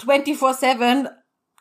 [0.00, 1.08] 24-7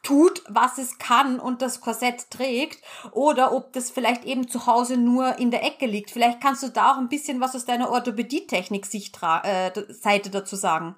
[0.06, 4.96] tut, was es kann und das Korsett trägt oder ob das vielleicht eben zu Hause
[4.98, 6.12] nur in der Ecke liegt.
[6.12, 10.96] Vielleicht kannst du da auch ein bisschen was aus deiner Orthopädietechnik-Seite äh, dazu sagen.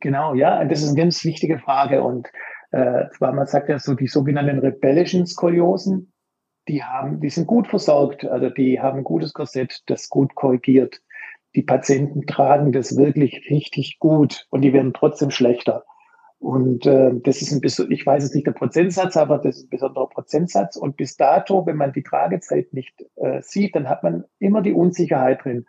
[0.00, 2.28] Genau, ja, das ist eine ganz wichtige Frage und
[2.70, 6.12] äh, zwar man sagt ja so die sogenannten rebellischen Skoliosen,
[6.68, 11.00] die haben, die sind gut versorgt, also die haben ein gutes Korsett, das gut korrigiert.
[11.54, 15.84] Die Patienten tragen das wirklich richtig gut und die werden trotzdem schlechter.
[16.40, 19.64] Und äh, das ist ein bisschen, ich weiß es nicht der Prozentsatz, aber das ist
[19.64, 20.76] ein besonderer Prozentsatz.
[20.76, 24.72] Und bis dato, wenn man die Tragezeit nicht äh, sieht, dann hat man immer die
[24.72, 25.66] Unsicherheit drin.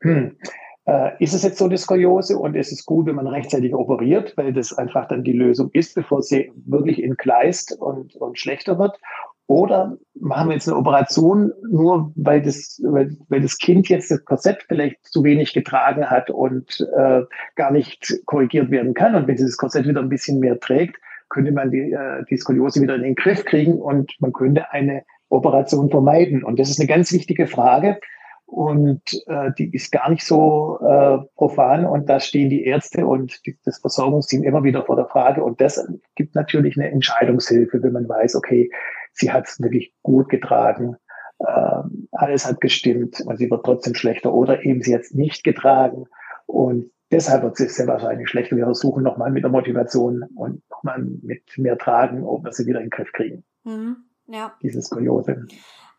[0.00, 0.36] Hm.
[0.84, 4.36] Äh, ist es jetzt so eine Skoliose und ist es gut, wenn man rechtzeitig operiert,
[4.36, 8.98] weil das einfach dann die Lösung ist, bevor sie wirklich entgleist und, und schlechter wird?
[9.46, 14.24] Oder machen wir jetzt eine Operation nur, weil das, weil, weil das Kind jetzt das
[14.24, 17.22] Korsett vielleicht zu wenig getragen hat und äh,
[17.56, 19.14] gar nicht korrigiert werden kann.
[19.14, 20.96] Und wenn dieses Korsett wieder ein bisschen mehr trägt,
[21.28, 25.02] könnte man die, äh, die Skoliose wieder in den Griff kriegen und man könnte eine
[25.28, 26.44] Operation vermeiden.
[26.44, 27.98] Und das ist eine ganz wichtige Frage.
[28.46, 31.86] Und äh, die ist gar nicht so äh, profan.
[31.86, 35.42] Und da stehen die Ärzte und die, das Versorgungsteam immer wieder vor der Frage.
[35.42, 35.82] Und das
[36.16, 38.70] gibt natürlich eine Entscheidungshilfe, wenn man weiß, okay,
[39.12, 40.96] sie hat es wirklich gut getragen.
[41.38, 46.06] äh, alles hat gestimmt und sie wird trotzdem schlechter oder eben sie jetzt nicht getragen
[46.46, 48.56] und deshalb wird sie sehr wahrscheinlich schlechter.
[48.56, 52.80] Wir versuchen nochmal mit der Motivation und nochmal mit mehr Tragen, ob wir sie wieder
[52.80, 53.44] in den Griff kriegen.
[53.64, 53.96] Mhm,
[54.26, 54.54] ja.
[54.62, 55.46] Dieses Kuriose.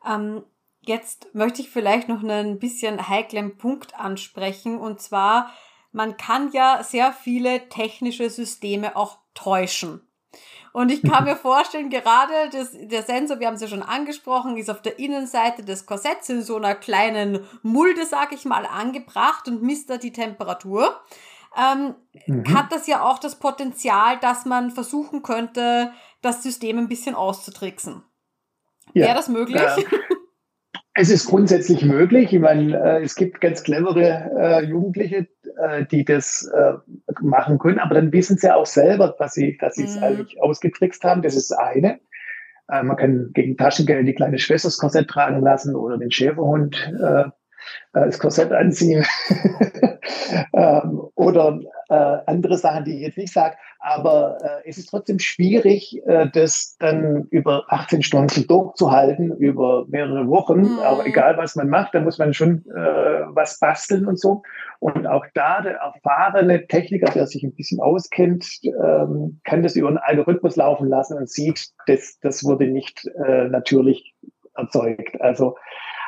[0.08, 0.44] Ähm,
[0.82, 5.52] jetzt möchte ich vielleicht noch einen bisschen heiklen Punkt ansprechen und zwar,
[5.92, 10.02] man kann ja sehr viele technische Systeme auch täuschen.
[10.72, 14.58] Und ich kann mir vorstellen, gerade das, der Sensor, wir haben es ja schon angesprochen,
[14.58, 19.48] ist auf der Innenseite des Korsetts in so einer kleinen Mulde, sag ich mal, angebracht
[19.48, 21.00] und misst da die Temperatur.
[21.56, 21.94] Ähm,
[22.26, 22.58] mhm.
[22.58, 25.94] Hat das ja auch das Potenzial, dass man versuchen könnte,
[26.24, 28.04] das System ein bisschen auszutricksen.
[28.94, 29.06] Ja.
[29.06, 29.62] Wäre das möglich?
[29.62, 29.78] Ja.
[30.96, 32.34] Es ist grundsätzlich möglich.
[32.34, 35.28] Ich meine, äh, es gibt ganz clevere äh, Jugendliche,
[35.58, 36.74] äh, die das äh,
[37.22, 40.04] machen können, aber dann wissen sie auch selber, dass sie dass sie es mhm.
[40.04, 41.24] eigentlich ausgetrickst haben.
[41.24, 42.00] Das ist das eine.
[42.70, 46.94] Äh, man kann gegen Taschengeld die kleine Schwester das Korsett tragen lassen oder den Schäferhund
[47.02, 47.24] äh,
[47.94, 49.06] das Korsett anziehen
[50.54, 51.60] ähm, oder
[52.26, 53.56] andere Sachen, die ich jetzt nicht sage.
[53.86, 60.30] Aber äh, es ist trotzdem schwierig, äh, das dann über 18 Stunden durchzuhalten, über mehrere
[60.30, 60.62] Wochen.
[60.62, 60.80] Mhm.
[60.80, 64.42] Aber egal, was man macht, da muss man schon äh, was basteln und so.
[64.80, 69.90] Und auch da der erfahrene Techniker, der sich ein bisschen auskennt, ähm, kann das über
[69.90, 74.16] einen Algorithmus laufen lassen und sieht, dass das wurde nicht äh, natürlich
[74.56, 75.20] erzeugt.
[75.20, 75.58] Also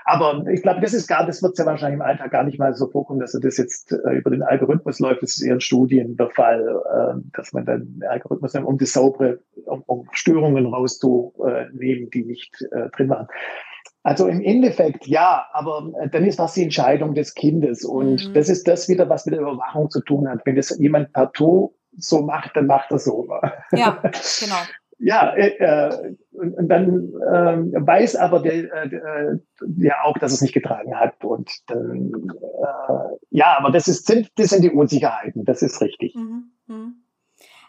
[0.08, 2.76] aber ich glaube, das ist gar, das wird ja wahrscheinlich im Alltag gar nicht mal
[2.76, 5.24] so vorkommen, dass das jetzt äh, über den Algorithmus läuft.
[5.24, 8.86] Das ist eher in Studien der Fall, äh, dass man dann Algorithmus nimmt, um die
[8.86, 13.28] saubere, um, um Störungen rauszunehmen, die nicht äh, drin waren.
[14.04, 17.84] Also im Endeffekt ja, aber äh, dann ist das die Entscheidung des Kindes.
[17.84, 18.34] Und mhm.
[18.36, 20.42] das ist das wieder, was mit der Überwachung zu tun hat.
[20.46, 23.28] Wenn das jemand partout so macht, dann macht er so.
[23.72, 24.56] Ja, genau
[24.98, 29.38] ja, äh, äh, und, und dann äh, weiß aber der, äh,
[29.78, 31.24] ja auch, dass es nicht getragen hat.
[31.24, 35.44] Und dann, äh, ja, aber das ist sind das sind die Unsicherheiten.
[35.44, 36.16] Das ist richtig.
[36.16, 36.94] Mhm, mh.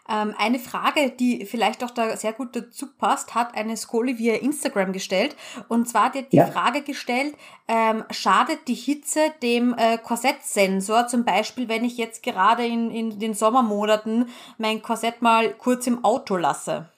[0.09, 4.35] ähm, eine Frage, die vielleicht auch da sehr gut dazu passt, hat eine Skoli via
[4.35, 5.35] Instagram gestellt.
[5.67, 6.45] Und zwar hat die ja.
[6.45, 7.35] Frage gestellt,
[7.67, 13.19] ähm, schadet die Hitze dem äh, Korsettsensor, zum Beispiel, wenn ich jetzt gerade in, in
[13.19, 16.89] den Sommermonaten mein Korsett mal kurz im Auto lasse?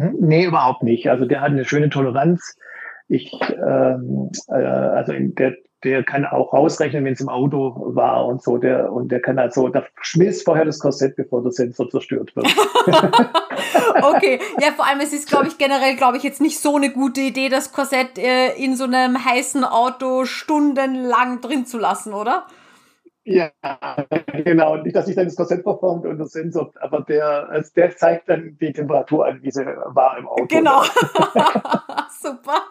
[0.00, 0.16] Hm?
[0.18, 1.10] Nee, überhaupt nicht.
[1.10, 2.56] Also der hat eine schöne Toleranz.
[3.08, 8.42] Ich, ähm, äh, also der, der kann auch rausrechnen, wenn es im Auto war und
[8.42, 8.56] so.
[8.56, 12.46] Der, und der kann also, da schmilzt vorher das Korsett, bevor der Sensor zerstört wird.
[14.02, 16.90] okay, ja, vor allem es ist, glaube ich, generell, glaube ich, jetzt nicht so eine
[16.90, 22.46] gute Idee, das Korsett äh, in so einem heißen Auto stundenlang drin zu lassen, oder?
[23.30, 23.50] Ja,
[24.44, 24.76] genau.
[24.76, 28.28] Nicht, dass sich dann das Korsett verformt und das Sensor, aber der, also der zeigt
[28.28, 30.46] dann die Temperatur an, wie sie war im Auto.
[30.48, 30.82] Genau.
[32.20, 32.62] Super.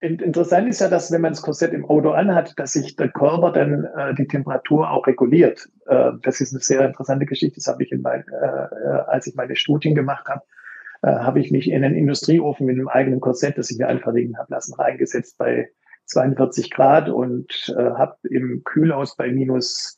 [0.00, 3.52] Interessant ist ja, dass wenn man das Korsett im Auto anhat, dass sich der Körper
[3.52, 5.68] dann äh, die Temperatur auch reguliert.
[5.86, 7.56] Äh, das ist eine sehr interessante Geschichte.
[7.56, 10.42] Das habe ich in mein, äh, äh als ich meine Studien gemacht habe,
[11.02, 14.36] äh, habe ich mich in einen Industrieofen mit einem eigenen Korsett, das ich mir anfertigen
[14.38, 15.70] habe lassen, reingesetzt bei
[16.10, 19.96] 42 Grad und äh, habe im Kühlhaus bei minus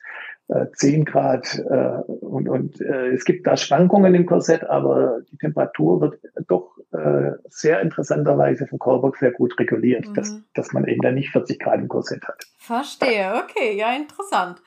[0.48, 5.38] äh, 10 Grad äh, und, und äh, es gibt da Schwankungen im Korsett, aber die
[5.38, 10.14] Temperatur wird doch äh, sehr interessanterweise vom Körper sehr gut reguliert, mhm.
[10.14, 12.44] dass, dass man eben dann nicht 40 Grad im Korsett hat.
[12.58, 14.62] Verstehe, okay, ja, interessant.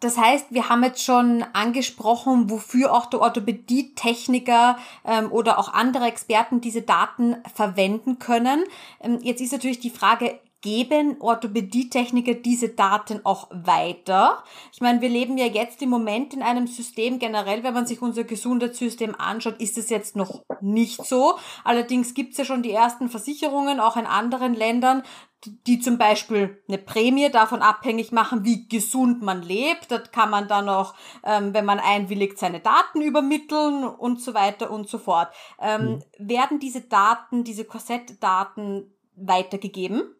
[0.00, 6.04] Das heißt, wir haben jetzt schon angesprochen, wofür auch der Orthopädie-Techniker ähm, oder auch andere
[6.04, 8.64] Experten diese Daten verwenden können.
[9.00, 14.42] Ähm, jetzt ist natürlich die Frage, geben Orthopädietechniker diese Daten auch weiter?
[14.72, 18.02] Ich meine, wir leben ja jetzt im Moment in einem System generell, wenn man sich
[18.02, 21.38] unser Gesundheitssystem anschaut, ist es jetzt noch nicht so.
[21.62, 25.04] Allerdings gibt es ja schon die ersten Versicherungen, auch in anderen Ländern,
[25.44, 29.92] die zum Beispiel eine Prämie davon abhängig machen, wie gesund man lebt.
[29.92, 34.72] Das kann man dann auch, ähm, wenn man einwilligt, seine Daten übermitteln und so weiter
[34.72, 35.28] und so fort.
[35.60, 36.02] Ähm, mhm.
[36.18, 40.15] Werden diese Daten, diese Korsettdaten weitergegeben?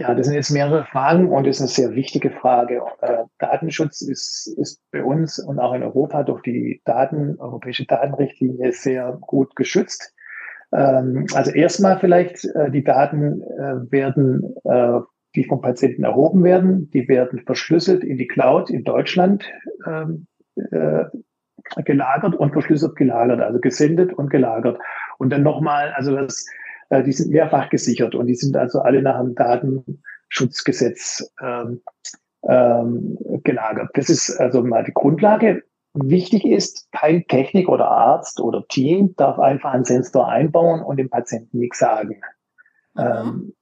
[0.00, 2.80] Ja, das sind jetzt mehrere Fragen und das ist eine sehr wichtige Frage.
[3.02, 8.72] Äh, Datenschutz ist, ist bei uns und auch in Europa durch die Daten, europäische Datenrichtlinie
[8.72, 10.14] sehr gut geschützt.
[10.72, 14.54] Ähm, also erstmal vielleicht, äh, die Daten äh, werden,
[15.34, 19.44] die vom Patienten erhoben werden, die werden verschlüsselt in die Cloud in Deutschland
[19.86, 20.26] ähm,
[20.70, 21.04] äh,
[21.84, 24.78] gelagert und verschlüsselt gelagert, also gesendet und gelagert.
[25.18, 26.46] Und dann nochmal, also das
[26.90, 31.80] äh, die sind mehrfach gesichert und die sind also alle nach dem Datenschutzgesetz ähm,
[32.46, 33.90] ähm, gelagert.
[33.94, 35.62] Das ist also mal die Grundlage.
[35.94, 41.10] wichtig ist, kein Techniker oder Arzt oder Team darf einfach einen Sensor einbauen und dem
[41.10, 42.20] Patienten nichts sagen.
[42.94, 43.02] Mhm.
[43.02, 43.54] Ähm,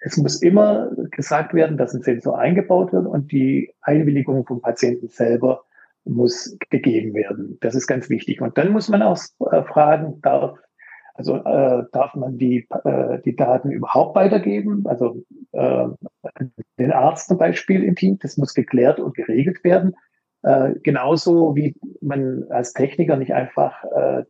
[0.00, 5.08] es muss immer gesagt werden, dass ein Sensor eingebaut wird und die Einwilligung vom Patienten
[5.08, 5.64] selber
[6.04, 7.58] muss gegeben werden.
[7.60, 8.40] Das ist ganz wichtig.
[8.40, 9.18] Und dann muss man auch
[9.52, 10.58] äh, fragen, darf,
[11.20, 14.86] also äh, darf man die, äh, die Daten überhaupt weitergeben?
[14.86, 15.88] Also äh,
[16.78, 19.94] den Arzt zum Beispiel im Team, das muss geklärt und geregelt werden.
[20.42, 24.24] Äh, genauso wie man als Techniker nicht einfach äh,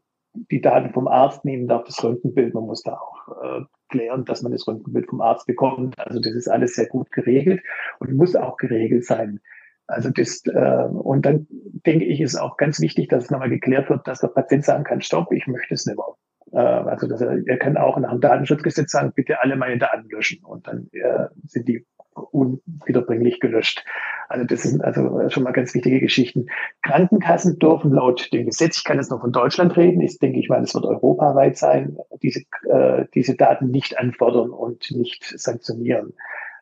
[0.51, 2.55] die Daten vom Arzt nehmen darf, das Röntgenbild.
[2.55, 5.97] Man muss da auch äh, klären, dass man das Röntgenbild vom Arzt bekommt.
[5.97, 7.63] Also das ist alles sehr gut geregelt
[8.01, 9.39] und muss auch geregelt sein.
[9.87, 11.47] Also das, äh, und dann
[11.87, 14.83] denke ich, ist auch ganz wichtig, dass es nochmal geklärt wird, dass der Patient sagen
[14.83, 16.17] kann, stopp, ich möchte es nicht mehr.
[16.53, 20.09] Äh, also dass er, er kann auch nach dem Datenschutzgesetz sagen, bitte alle meine Daten
[20.09, 23.85] löschen und dann äh, sind die unwiederbringlich gelöscht.
[24.29, 26.47] Also das sind also schon mal ganz wichtige Geschichten.
[26.83, 30.49] Krankenkassen dürfen laut dem Gesetz, ich kann jetzt noch von Deutschland reden, ich denke ich
[30.49, 36.15] mal, es wird europaweit sein, diese, äh, diese Daten nicht anfordern und nicht sanktionieren.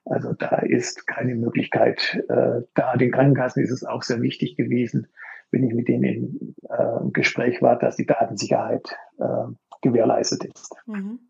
[0.04, 2.22] Also da ist keine Möglichkeit.
[2.28, 5.08] Äh, da den Krankenkassen ist es auch sehr wichtig gewesen,
[5.50, 9.46] wenn ich mit denen im äh, Gespräch war, dass die Datensicherheit äh,
[9.82, 10.74] gewährleistet ist.
[10.86, 11.20] Mhm.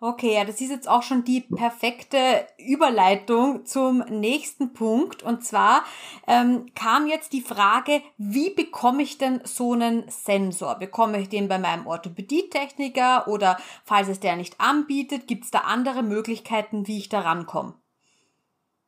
[0.00, 2.16] Okay, ja, das ist jetzt auch schon die perfekte
[2.56, 5.24] Überleitung zum nächsten Punkt.
[5.24, 5.82] Und zwar
[6.28, 10.78] ähm, kam jetzt die Frage, wie bekomme ich denn so einen Sensor?
[10.78, 15.60] Bekomme ich den bei meinem Orthopädietechniker oder falls es der nicht anbietet, gibt es da
[15.60, 17.74] andere Möglichkeiten, wie ich da rankomme?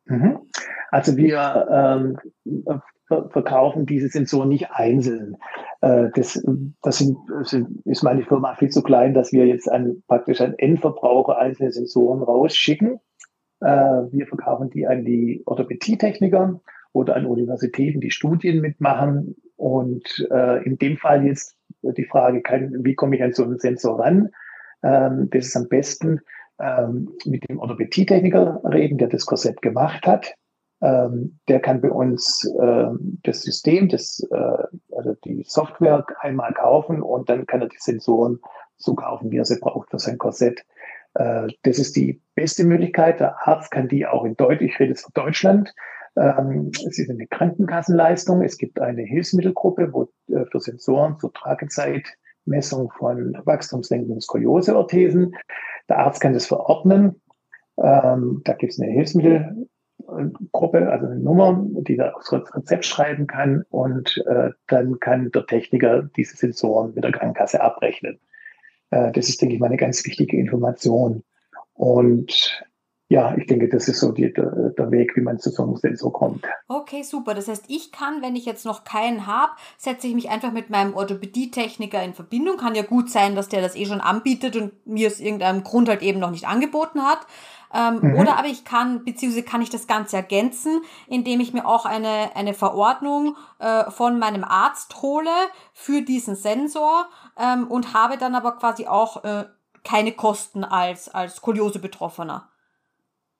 [0.05, 0.39] Mhm.
[0.93, 2.19] Also wir ähm,
[3.31, 5.37] verkaufen diese Sensoren nicht einzeln.
[5.81, 6.43] Äh, das,
[6.83, 10.55] das sind, sind, ist meine Firma viel zu klein, dass wir jetzt an, praktisch an
[10.59, 13.01] Endverbraucher einzelne Sensoren rausschicken.
[13.61, 16.61] Äh, wir verkaufen die an die Orthopädietechniker
[16.93, 19.37] oder an Universitäten, die Studien mitmachen.
[19.57, 22.43] Und äh, in dem Fall jetzt die Frage,
[22.83, 24.31] wie komme ich an so einen Sensor ran?
[24.83, 26.21] Ähm, das ist am besten
[26.61, 30.35] ähm, mit dem Orthopädietechniker reden, der das Korsett gemacht hat.
[30.83, 37.03] Ähm, der kann bei uns ähm, das System, das, äh, also die Software einmal kaufen
[37.03, 38.39] und dann kann er die Sensoren
[38.77, 40.65] so kaufen, wie er sie braucht für sein Korsett.
[41.15, 43.21] Äh, das ist die beste Möglichkeit.
[43.21, 45.75] Der Arzt kann die auch in Deutsch, ich rede jetzt für Deutschland.
[46.17, 48.43] Ähm, es ist eine Krankenkassenleistung.
[48.43, 55.37] Es gibt eine Hilfsmittelgruppe, wo äh, für Sensoren zur Tragezeitmessung von wachstumslenkenden Skolioseorthesen.
[55.89, 57.21] Der Arzt kann das verordnen.
[57.77, 59.69] Ähm, da gibt es eine Hilfsmittel,
[60.53, 65.47] Gruppe, also eine Nummer, die da aufs Rezept schreiben kann und äh, dann kann der
[65.47, 68.19] Techniker diese Sensoren mit der Krankenkasse abrechnen.
[68.91, 71.23] Äh, das ist, denke ich mal, eine ganz wichtige Information.
[71.75, 72.65] Und
[73.11, 75.77] ja, ich denke, das ist so die, der, der, Weg, wie man zu so einem
[75.77, 76.45] Sensor kommt.
[76.69, 77.35] Okay, super.
[77.35, 80.71] Das heißt, ich kann, wenn ich jetzt noch keinen habe, setze ich mich einfach mit
[80.71, 82.57] meinem Orthopädietechniker in Verbindung.
[82.57, 85.89] Kann ja gut sein, dass der das eh schon anbietet und mir aus irgendeinem Grund
[85.89, 87.27] halt eben noch nicht angeboten hat.
[87.73, 88.17] Ähm, mhm.
[88.17, 92.31] Oder aber ich kann, beziehungsweise kann ich das Ganze ergänzen, indem ich mir auch eine,
[92.35, 95.31] eine Verordnung äh, von meinem Arzt hole
[95.73, 97.07] für diesen Sensor
[97.39, 99.45] ähm, und habe dann aber quasi auch äh,
[99.85, 102.49] keine Kosten als, als Skoliose-Betroffener.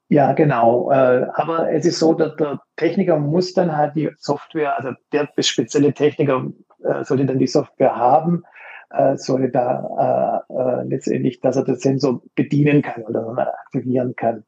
[0.09, 0.91] Ja, genau.
[0.91, 5.29] Äh, aber es ist so, dass der Techniker muss dann halt die Software, also der
[5.39, 6.47] spezielle Techniker
[6.83, 8.45] äh, sollte dann die Software haben
[8.91, 14.45] äh, soll da äh, äh, letztendlich, dass er den Sensor bedienen kann oder aktivieren kann.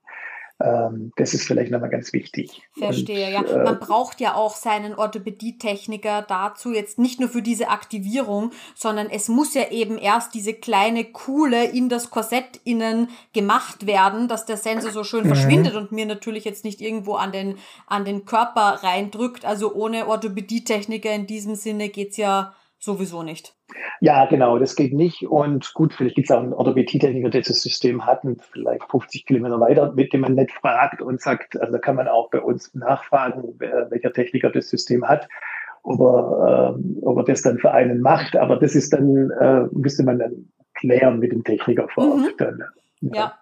[0.63, 2.63] Ähm, das ist vielleicht nochmal ganz wichtig.
[2.79, 3.57] Verstehe, Und, ja.
[3.57, 9.09] Äh, Man braucht ja auch seinen Orthopädietechniker dazu, jetzt nicht nur für diese Aktivierung, sondern
[9.11, 14.47] es muss ja eben erst diese kleine Kuhle in das Korsett innen gemacht werden, dass
[14.47, 15.29] der Sensor so schön mhm.
[15.29, 19.45] verschwindet und mir natürlich jetzt nicht irgendwo an den, an den Körper reindrückt.
[19.45, 23.55] Also ohne Orthopädietechniker in diesem Sinne geht's ja sowieso nicht.
[24.01, 25.23] Ja, genau, das geht nicht.
[25.23, 29.25] Und gut, vielleicht gibt es auch einen Orthopädietechniker, der das System hat und vielleicht 50
[29.25, 32.41] Kilometer weiter, mit dem man nicht fragt und sagt, also da kann man auch bei
[32.41, 35.29] uns nachfragen, welcher Techniker das System hat,
[35.85, 38.37] ob er, äh, ob er das dann für einen macht.
[38.37, 42.19] Aber das ist dann, äh, müsste man dann klären mit dem Techniker vor Ort.
[42.19, 42.37] Mhm.
[42.39, 42.63] Dann,
[43.01, 43.11] ja.
[43.15, 43.35] ja,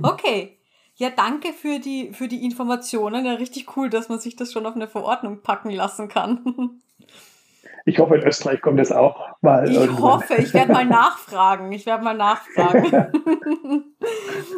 [0.02, 0.58] okay.
[0.94, 3.26] Ja, danke für die, für die Informationen.
[3.26, 6.80] Ja, richtig cool, dass man sich das schon auf eine Verordnung packen lassen kann.
[7.88, 9.70] Ich hoffe, in Österreich kommt es auch mal.
[9.70, 10.02] Ich irgendwann.
[10.02, 11.70] hoffe, ich werde mal nachfragen.
[11.70, 13.14] Ich werde mal nachfragen.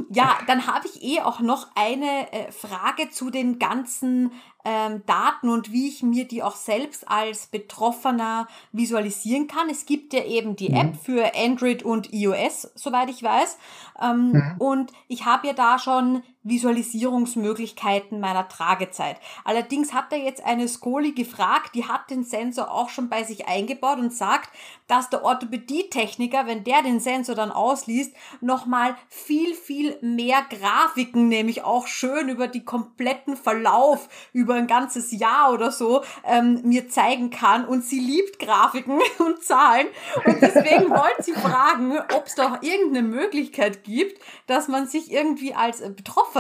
[0.09, 4.33] ja, dann habe ich eh auch noch eine äh, Frage zu den ganzen
[4.65, 9.69] ähm, Daten und wie ich mir die auch selbst als Betroffener visualisieren kann.
[9.71, 10.77] Es gibt ja eben die mhm.
[10.77, 13.59] App für Android und iOS, soweit ich weiß.
[14.03, 14.55] Ähm, mhm.
[14.59, 19.17] Und ich habe ja da schon Visualisierungsmöglichkeiten meiner Tragezeit.
[19.45, 23.47] Allerdings hat er jetzt eine Skoli gefragt, die hat den Sensor auch schon bei sich
[23.47, 24.51] eingebaut und sagt,
[24.87, 31.63] dass der Orthopädietechniker, wenn der den Sensor dann ausliest, nochmal viel, viel mehr Grafiken, nämlich
[31.65, 37.31] auch schön über die kompletten Verlauf, über ein ganzes Jahr oder so, ähm, mir zeigen
[37.31, 37.67] kann.
[37.67, 39.89] Und sie liebt Grafiken und Zahlen.
[40.25, 45.55] Und deswegen wollte sie fragen, ob es doch irgendeine Möglichkeit gibt, dass man sich irgendwie
[45.55, 46.38] als Betroffener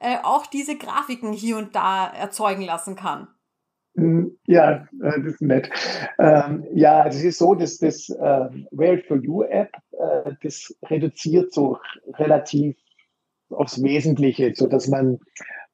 [0.00, 3.28] äh, auch diese Grafiken hier und da erzeugen lassen kann.
[3.96, 5.70] Hm, ja, äh, das ist nett.
[6.18, 11.52] Ähm, ja, das ist so, dass das äh, Wear for You App, äh, das reduziert
[11.52, 11.78] so
[12.14, 12.76] relativ
[13.50, 15.18] aufs Wesentliche, so dass man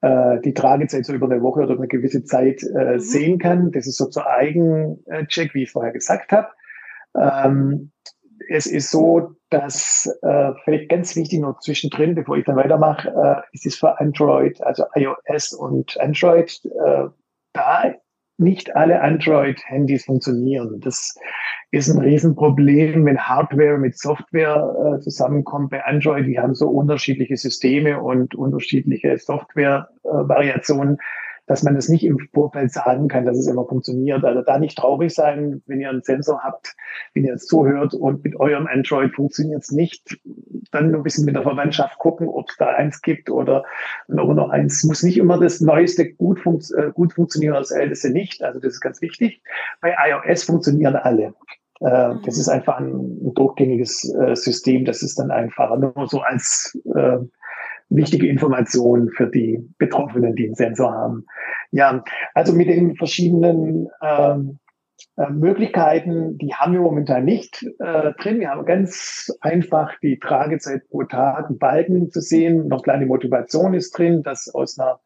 [0.03, 2.99] äh, die Tragezeit so über eine Woche oder eine gewisse Zeit äh, mhm.
[3.01, 3.73] sehen kann.
[3.73, 6.49] Das ist so zur Eigencheck, wie ich vorher gesagt habe.
[7.17, 7.91] Ähm,
[8.49, 13.43] es ist so, dass äh, vielleicht ganz wichtig noch zwischendrin, bevor ich dann weitermache, äh,
[13.53, 17.09] ist es für Android, also iOS und Android, äh,
[17.53, 17.95] da
[18.39, 20.81] nicht alle Android-Handys funktionieren.
[20.81, 21.15] Das
[21.71, 26.27] ist ein Riesenproblem, wenn Hardware mit Software äh, zusammenkommt bei Android.
[26.27, 30.95] Die haben so unterschiedliche Systeme und unterschiedliche Software-Variationen.
[30.95, 31.03] Äh,
[31.53, 34.25] dass man das nicht im Vorfeld sagen kann, dass es immer funktioniert.
[34.25, 36.75] Also da nicht traurig sein, wenn ihr einen Sensor habt,
[37.13, 40.19] wenn ihr es zuhört und mit eurem Android funktioniert es nicht,
[40.71, 43.65] dann nur ein bisschen mit der Verwandtschaft gucken, ob es da eins gibt oder
[44.09, 44.83] noch, noch eins.
[44.85, 48.43] Muss nicht immer das Neueste gut, funkt, äh, gut funktionieren, das Älteste nicht.
[48.43, 49.43] Also das ist ganz wichtig.
[49.83, 51.35] Bei iOS funktionieren alle.
[51.81, 54.87] Äh, das ist einfach ein, durchgängiges äh, System.
[54.87, 55.77] Das ist dann einfacher.
[55.77, 56.79] Nur so als
[57.95, 61.27] wichtige Informationen für die Betroffenen, die einen Sensor haben.
[61.71, 64.59] Ja, also mit den verschiedenen ähm,
[65.17, 68.41] äh, Möglichkeiten, die haben wir momentan nicht äh, drin.
[68.41, 72.69] Wir haben ganz einfach die Tragezeit pro Tag, Balken zu sehen.
[72.69, 75.01] Noch kleine Motivation ist drin, dass aus einer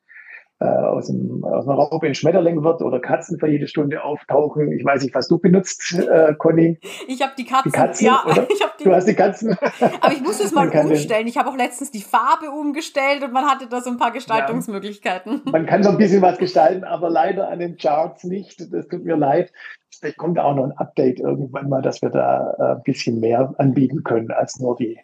[0.64, 4.72] aus, einem, aus einer Raupe ein Schmetterling wird oder Katzen für jede Stunde auftauchen.
[4.72, 6.78] Ich weiß nicht, was du benutzt, äh, Conny.
[7.08, 7.70] Ich habe die Katzen.
[7.70, 9.56] Die Katzen ja, ich hab die, du hast die Katzen.
[10.00, 11.26] Aber ich muss es mal umstellen.
[11.26, 15.42] Ich habe auch letztens die Farbe umgestellt und man hatte da so ein paar Gestaltungsmöglichkeiten.
[15.44, 18.72] Ja, man kann so ein bisschen was gestalten, aber leider an den Charts nicht.
[18.72, 19.52] Das tut mir leid.
[19.98, 23.54] Vielleicht kommt auch noch ein Update irgendwann mal, dass wir da äh, ein bisschen mehr
[23.58, 24.98] anbieten können als nur die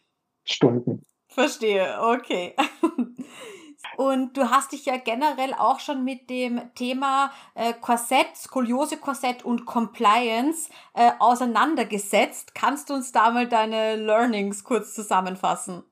[0.45, 1.03] Stunden.
[1.29, 2.55] Verstehe, okay.
[3.97, 9.67] Und du hast dich ja generell auch schon mit dem Thema äh, Korsett, Skoliose-Korsett und
[9.67, 12.55] Compliance äh, auseinandergesetzt.
[12.55, 15.85] Kannst du uns da mal deine Learnings kurz zusammenfassen?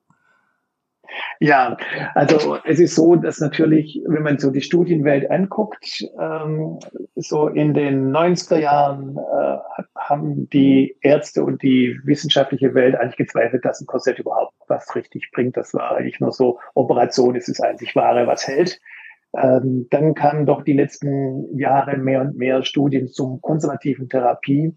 [1.39, 1.77] Ja,
[2.13, 6.79] also es ist so, dass natürlich, wenn man so die Studienwelt anguckt, ähm,
[7.15, 9.57] so in den 90er Jahren äh,
[9.97, 15.31] haben die Ärzte und die wissenschaftliche Welt eigentlich gezweifelt, dass ein Korsett überhaupt was richtig
[15.33, 15.57] bringt.
[15.57, 18.79] Das war eigentlich nur so, Operation ist das einzig Wahre, was hält.
[19.33, 24.75] Ähm, dann kamen doch die letzten Jahre mehr und mehr Studien zum konservativen Therapie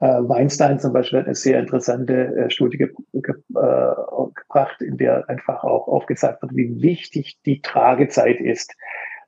[0.00, 3.94] äh, Weinstein zum Beispiel hat eine sehr interessante äh, Studie ge ge äh,
[4.34, 8.74] gebracht, in der einfach auch aufgezeigt wird, wie wichtig die Tragezeit ist.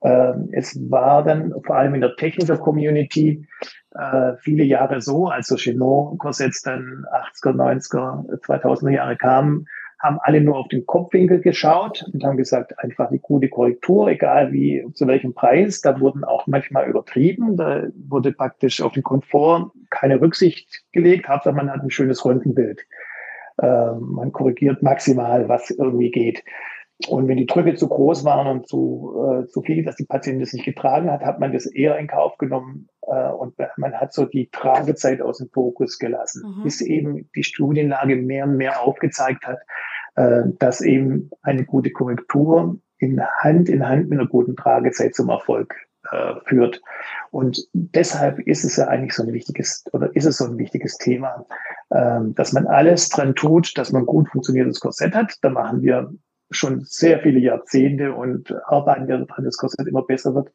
[0.02, 3.46] Ähm, es war dann vor allem in der Techniker Community
[3.94, 9.66] äh, viele Jahre so, als so Chenot-Korsetts dann 80er, 90er, 2000er Jahre kamen,
[10.02, 14.52] haben alle nur auf den Kopfwinkel geschaut und haben gesagt, einfach die gute Korrektur, egal
[14.52, 15.80] wie, zu welchem Preis.
[15.80, 17.56] Da wurden auch manchmal übertrieben.
[17.56, 21.28] Da wurde praktisch auf den Komfort keine Rücksicht gelegt.
[21.28, 22.84] Hauptsache man hat ein schönes Röntgenbild.
[23.62, 26.42] Ähm, man korrigiert maximal, was irgendwie geht.
[27.08, 30.40] Und wenn die Drücke zu groß waren und zu, äh, zu viel, dass die Patientin
[30.40, 34.12] das nicht getragen hat, hat man das eher in Kauf genommen äh, und man hat
[34.12, 36.62] so die Tragezeit aus dem Fokus gelassen, mhm.
[36.64, 39.58] bis eben die Studienlage mehr und mehr aufgezeigt hat,
[40.16, 45.28] äh, dass eben eine gute Korrektur in Hand in Hand mit einer guten Tragezeit zum
[45.28, 45.74] Erfolg
[46.10, 46.80] äh, führt.
[47.30, 50.98] Und deshalb ist es ja eigentlich so ein wichtiges oder ist es so ein wichtiges
[50.98, 51.46] Thema,
[51.90, 55.36] äh, dass man alles dran tut, dass man gut funktionierendes Korsett hat.
[55.42, 56.12] Da machen wir
[56.50, 60.52] schon sehr viele Jahrzehnte und arbeiten wir daran, dass das Korsett immer besser wird.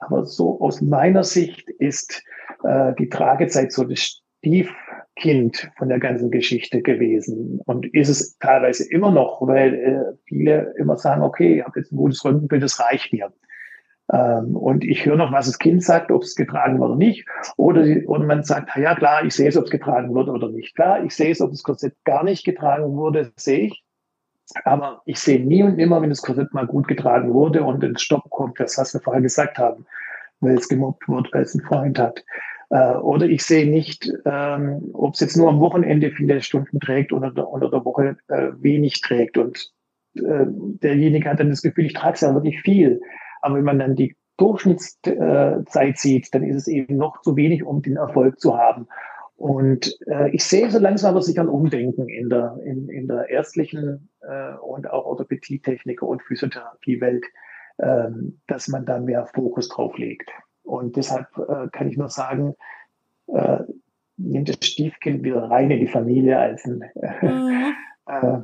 [0.00, 2.22] Aber so aus meiner Sicht ist
[2.64, 4.22] äh, die Tragezeit so das
[5.18, 10.74] Stiefkind von der ganzen Geschichte gewesen und ist es teilweise immer noch, weil äh, viele
[10.78, 13.32] immer sagen, okay, ich habe jetzt ein gutes Röntgenbild, das reicht mir.
[14.12, 17.26] Ähm, und ich höre noch, was das Kind sagt, ob es getragen wird oder nicht.
[17.56, 20.74] Oder, oder man sagt, ja klar, ich sehe es, ob es getragen wird oder nicht.
[20.74, 23.84] Klar, ich sehe es, ob das Korsett gar nicht getragen wurde, sehe ich.
[24.64, 28.00] Aber ich sehe nie und nimmer, wenn das Korsett mal gut getragen wurde und ins
[28.00, 29.84] Stopp kommt, das, was wir vorher gesagt haben,
[30.40, 32.24] weil es gemobbt wird, weil es einen Freund hat.
[32.70, 37.12] Äh, oder ich sehe nicht, ähm, ob es jetzt nur am Wochenende viele Stunden trägt
[37.12, 39.38] oder der, unter der Woche äh, wenig trägt.
[39.38, 39.72] Und
[40.14, 43.00] äh, derjenige hat dann das Gefühl, ich trage ja wirklich viel.
[43.40, 47.82] Aber wenn man dann die Durchschnittszeit sieht, dann ist es eben noch zu wenig, um
[47.82, 48.86] den Erfolg zu haben.
[49.36, 53.30] Und äh, ich sehe so langsam aber sicher ein Umdenken in der, in, in der
[53.30, 57.24] ärztlichen äh, und auch Orthopädie-Techniker und Physiotherapie-Welt,
[57.78, 58.08] äh,
[58.48, 60.28] dass man da mehr Fokus drauf legt.
[60.68, 62.54] Und deshalb äh, kann ich nur sagen,
[63.28, 63.60] äh,
[64.18, 66.84] nimmt das Stiefkind wieder rein in die Familie als ein,
[67.22, 67.74] mhm.
[68.06, 68.38] äh,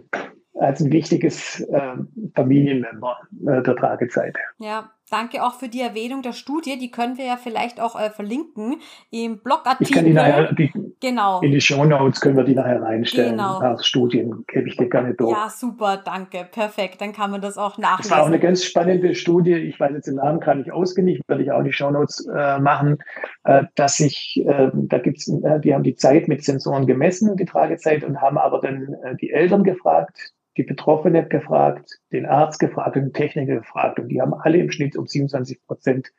[0.59, 1.97] als ein wichtiges äh,
[2.35, 4.37] Familienmember äh, der Tragezeit.
[4.59, 6.79] Ja, danke auch für die Erwähnung der Studie.
[6.79, 8.77] Die können wir ja vielleicht auch äh, verlinken
[9.11, 9.87] im Blogartikel.
[9.87, 10.73] Ich kann die nachher, die,
[11.05, 11.41] genau.
[11.41, 13.33] In die Show Notes können wir die nachher reinstellen.
[13.33, 13.59] Genau.
[13.59, 15.37] Als Studien gebe ich dir gerne durch.
[15.37, 16.47] Ja, super, danke.
[16.51, 17.01] Perfekt.
[17.01, 18.11] Dann kann man das auch nachlesen.
[18.11, 19.55] Das war auch eine ganz spannende Studie.
[19.55, 22.27] Ich weiß jetzt den Namen gar nicht auswendig, werde ich auch in die Show Notes
[22.27, 22.99] äh, machen,
[23.45, 27.45] äh, dass sich, äh, da gibt's, äh, die haben die Zeit mit Sensoren gemessen, die
[27.45, 32.97] Tragezeit, und haben aber dann äh, die Eltern gefragt, die Betroffene gefragt, den Arzt gefragt
[32.97, 33.99] und den Techniker gefragt.
[33.99, 36.13] Und die haben alle im Schnitt um 27 Prozent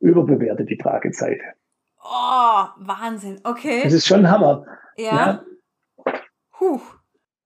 [0.00, 1.40] überbewertet, die Tragezeit.
[2.02, 3.40] Oh, Wahnsinn.
[3.44, 3.80] Okay.
[3.82, 4.64] Das ist schon ein Hammer.
[4.96, 5.42] Ja.
[6.06, 6.14] ja.
[6.52, 6.80] Puh.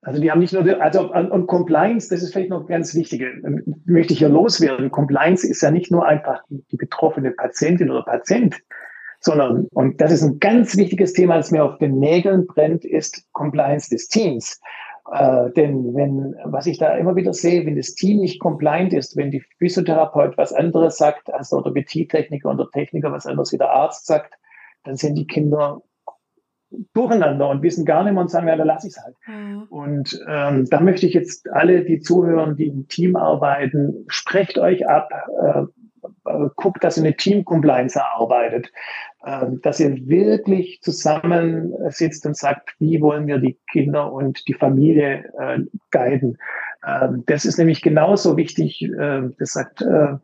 [0.05, 3.25] Also die haben nicht nur, also und Compliance, das ist vielleicht noch ganz wichtig,
[3.85, 4.91] möchte ich hier loswerden.
[4.91, 8.57] Compliance ist ja nicht nur einfach die betroffene Patientin oder Patient,
[9.21, 13.25] sondern, und das ist ein ganz wichtiges Thema, das mir auf den Nägeln brennt, ist
[13.33, 14.61] Compliance des Teams.
[15.13, 19.17] Äh, denn wenn, was ich da immer wieder sehe, wenn das Team nicht compliant ist,
[19.17, 23.59] wenn die Physiotherapeut was anderes sagt als der Orthopädie-Techniker und der Techniker was anderes wie
[23.59, 24.35] der Arzt sagt,
[24.85, 25.83] dann sind die Kinder
[26.95, 29.17] durcheinander und wissen gar nicht mehr und sagen, ja, da lasse ich es halt.
[29.27, 29.63] Mhm.
[29.69, 34.89] Und ähm, da möchte ich jetzt alle, die zuhören, die im Team arbeiten, sprecht euch
[34.89, 35.11] ab,
[35.43, 35.65] äh,
[36.25, 38.73] äh, guckt, dass ihr eine Team-Compliance erarbeitet,
[39.25, 45.25] äh, dass ihr wirklich zusammensitzt und sagt, wie wollen wir die Kinder und die Familie
[45.39, 45.59] äh,
[45.91, 46.39] guiden.
[46.87, 50.15] Ähm, das ist nämlich genauso wichtig, äh, das sagt äh,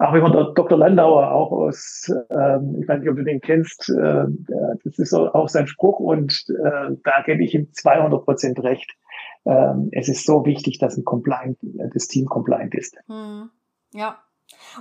[0.00, 0.78] auch immer der Dr.
[0.78, 4.24] Landauer, auch aus, ähm, ich weiß nicht, ob du den kennst, äh,
[4.84, 8.96] das ist auch sein Spruch und äh, da gebe ich ihm 200 Prozent recht.
[9.44, 11.58] Ähm, es ist so wichtig, dass ein Compliant,
[11.92, 12.96] das Team compliant ist.
[13.08, 13.50] Hm.
[13.92, 14.18] Ja,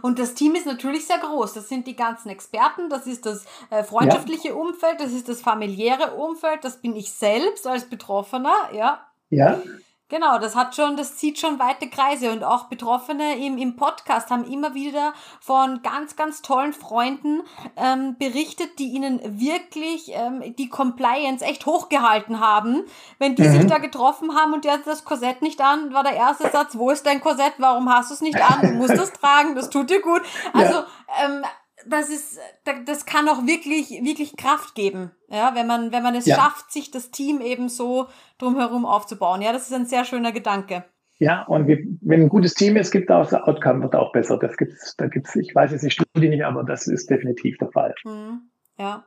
[0.01, 1.53] und das Team ist natürlich sehr groß.
[1.53, 4.53] Das sind die ganzen Experten, das ist das äh, freundschaftliche ja.
[4.53, 9.05] Umfeld, das ist das familiäre Umfeld, das bin ich selbst als Betroffener, ja.
[9.29, 9.61] Ja.
[10.09, 14.31] Genau, das hat schon, das zieht schon weite Kreise und auch Betroffene im, im Podcast
[14.31, 17.43] haben immer wieder von ganz, ganz tollen Freunden
[17.77, 22.85] ähm, berichtet, die ihnen wirklich ähm, die Compliance echt hochgehalten haben.
[23.19, 23.51] Wenn die mhm.
[23.51, 26.75] sich da getroffen haben und der hat das Korsett nicht an, war der erste Satz,
[26.75, 27.53] wo ist dein Korsett?
[27.59, 28.61] Warum hast du es nicht an?
[28.61, 30.23] Du musst es tragen, das tut dir gut.
[30.53, 30.85] Also ja.
[31.23, 31.45] ähm,
[31.89, 32.39] das ist,
[32.85, 36.35] das kann auch wirklich, wirklich Kraft geben, ja, wenn man, wenn man es ja.
[36.35, 39.41] schafft, sich das Team eben so drumherum aufzubauen.
[39.41, 40.85] Ja, das ist ein sehr schöner Gedanke.
[41.19, 44.37] Ja, und wenn ein gutes Team ist, gibt auch das Outcome wird auch besser.
[44.37, 47.69] Das gibt's, da gibt's, ich weiß jetzt die Studie nicht, aber das ist definitiv der
[47.71, 47.93] Fall.
[48.05, 48.49] Mhm.
[48.77, 49.05] Ja.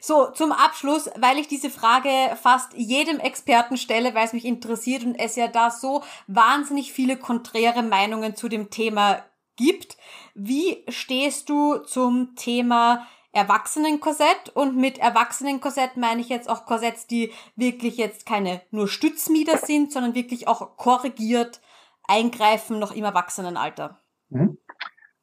[0.00, 2.08] So, zum Abschluss, weil ich diese Frage
[2.42, 7.16] fast jedem Experten stelle, weil es mich interessiert und es ja da so wahnsinnig viele
[7.16, 9.22] konträre Meinungen zu dem Thema
[9.60, 9.96] gibt.
[10.34, 14.50] Wie stehst du zum Thema Erwachsenenkorsett?
[14.54, 19.92] Und mit Erwachsenenkorsett meine ich jetzt auch Korsetts, die wirklich jetzt keine nur Stützmieder sind,
[19.92, 21.60] sondern wirklich auch korrigiert
[22.08, 24.00] eingreifen, noch im Erwachsenenalter.
[24.30, 24.58] Mhm.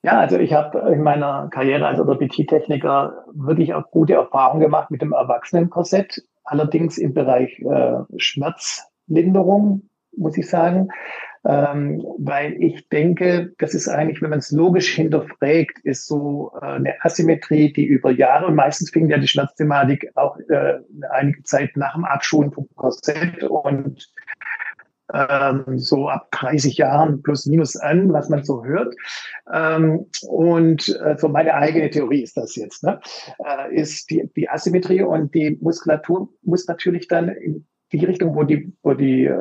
[0.04, 5.02] Ja, also ich habe in meiner Karriere als Orthopädie-Techniker wirklich auch gute Erfahrungen gemacht mit
[5.02, 10.90] dem Erwachsenenkorsett, allerdings im Bereich äh, Schmerzlinderung, muss ich sagen
[11.46, 16.66] ähm, weil ich denke, das ist eigentlich, wenn man es logisch hinterfragt, ist so äh,
[16.66, 20.80] eine Asymmetrie, die über Jahre, und meistens fing ja die Schmerzthematik auch äh,
[21.12, 24.12] einige Zeit nach dem Abschulen vom Korsett und
[25.14, 28.94] ähm, so ab 30 Jahren plus minus an, was man so hört.
[29.54, 33.00] Ähm, und äh, so meine eigene Theorie ist das jetzt, ne?
[33.46, 38.44] äh, ist die, die Asymmetrie und die Muskulatur muss natürlich dann in die Richtung, wo
[38.44, 39.34] die, wo die, äh,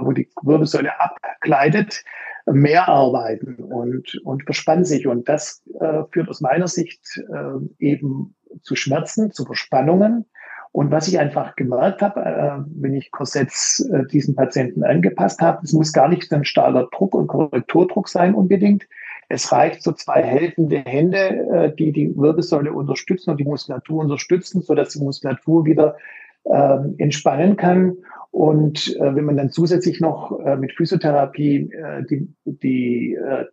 [0.00, 2.04] wo die Wirbelsäule abgleitet,
[2.46, 5.06] mehr arbeiten und, und verspannt sich.
[5.06, 10.26] Und das äh, führt aus meiner Sicht äh, eben zu Schmerzen, zu Verspannungen.
[10.72, 15.60] Und was ich einfach gemerkt habe, äh, wenn ich Korsetts äh, diesen Patienten angepasst habe,
[15.62, 18.84] es muss gar nicht ein starker Druck und Korrekturdruck sein unbedingt.
[19.28, 24.62] Es reicht so zwei helfende Hände, äh, die die Wirbelsäule unterstützen und die Muskulatur unterstützen,
[24.62, 25.96] so dass die Muskulatur wieder
[26.44, 27.96] ähm, entspannen kann.
[28.30, 33.44] Und äh, wenn man dann zusätzlich noch äh, mit Physiotherapie äh, die, die, äh,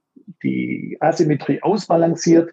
[0.41, 2.51] die Asymmetrie ausbalanciert,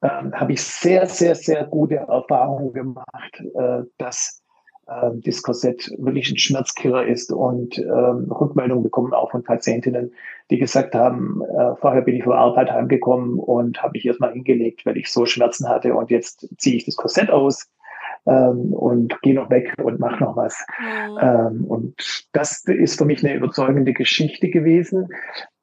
[0.00, 4.42] äh, habe ich sehr, sehr, sehr gute Erfahrungen gemacht, äh, dass
[4.88, 10.12] äh, das Korsett wirklich ein Schmerzkiller ist und ähm, Rückmeldungen bekommen auch von Patientinnen,
[10.50, 14.84] die gesagt haben, äh, vorher bin ich von Arbeit heimgekommen und habe mich erstmal hingelegt,
[14.86, 17.70] weil ich so Schmerzen hatte und jetzt ziehe ich das Korsett aus
[18.28, 20.64] ähm, und gehe noch weg und mache noch was.
[20.78, 21.18] Mhm.
[21.20, 25.08] Ähm, und das ist für mich eine überzeugende Geschichte gewesen.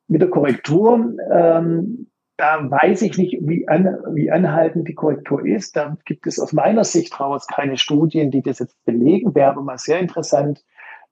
[0.08, 2.08] Mit der Korrektur ähm,
[2.38, 5.76] da weiß ich nicht, wie, an, wie anhaltend die Korrektur ist.
[5.76, 9.34] Da gibt es aus meiner Sicht raus keine Studien, die das jetzt belegen.
[9.36, 10.64] Wäre aber mal sehr interessant,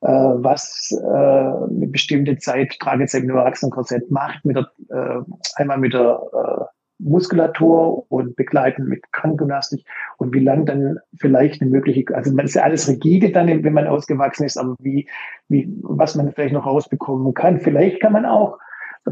[0.02, 5.22] äh, was äh, eine bestimmte Zeit Tragezeichen im Erwachsenenkorsett macht, mit der, äh,
[5.56, 6.66] einmal mit der äh,
[7.04, 9.86] Muskulatur und begleiten mit Krankengymnastik
[10.18, 13.74] und wie lang dann vielleicht eine mögliche, also man ist ja alles rigide dann, wenn
[13.74, 15.08] man ausgewachsen ist, aber wie,
[15.50, 17.60] wie, was man vielleicht noch rausbekommen kann.
[17.60, 18.58] Vielleicht kann man auch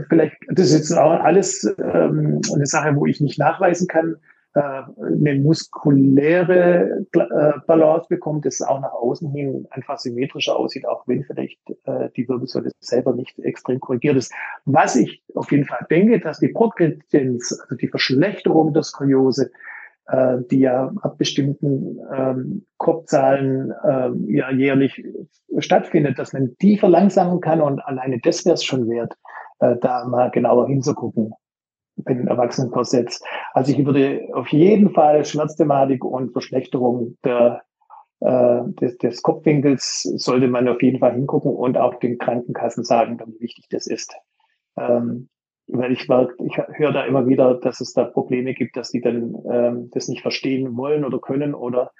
[0.08, 4.16] vielleicht, das ist jetzt auch alles ähm, eine Sache, wo ich nicht nachweisen kann,
[4.54, 11.24] eine muskuläre äh, Balance bekommt, das auch nach außen hin einfach symmetrischer aussieht, auch wenn
[11.24, 14.34] vielleicht äh, die Wirbelsäule selber nicht extrem korrigiert ist.
[14.66, 19.52] Was ich auf jeden Fall denke, dass die Progredienz, also die Verschlechterung der Skoliose,
[20.08, 25.02] äh, die ja ab bestimmten ähm, Kopfzahlen äh, ja jährlich
[25.60, 29.14] stattfindet, dass man die verlangsamen kann und alleine das wäre es schon wert,
[29.60, 31.34] äh, da mal genauer hinzugucken
[32.04, 33.24] bei den Erwachsenenkorsetts.
[33.54, 37.64] Also ich würde auf jeden Fall Schmerzthematik und Verschlechterung der,
[38.20, 43.20] äh, des, des Kopfwinkels sollte man auf jeden Fall hingucken und auch den Krankenkassen sagen,
[43.26, 44.14] wie wichtig das ist.
[44.78, 45.30] Ähm,
[45.68, 49.36] weil ich, ich höre da immer wieder, dass es da Probleme gibt, dass die dann
[49.50, 51.92] ähm, das nicht verstehen wollen oder können oder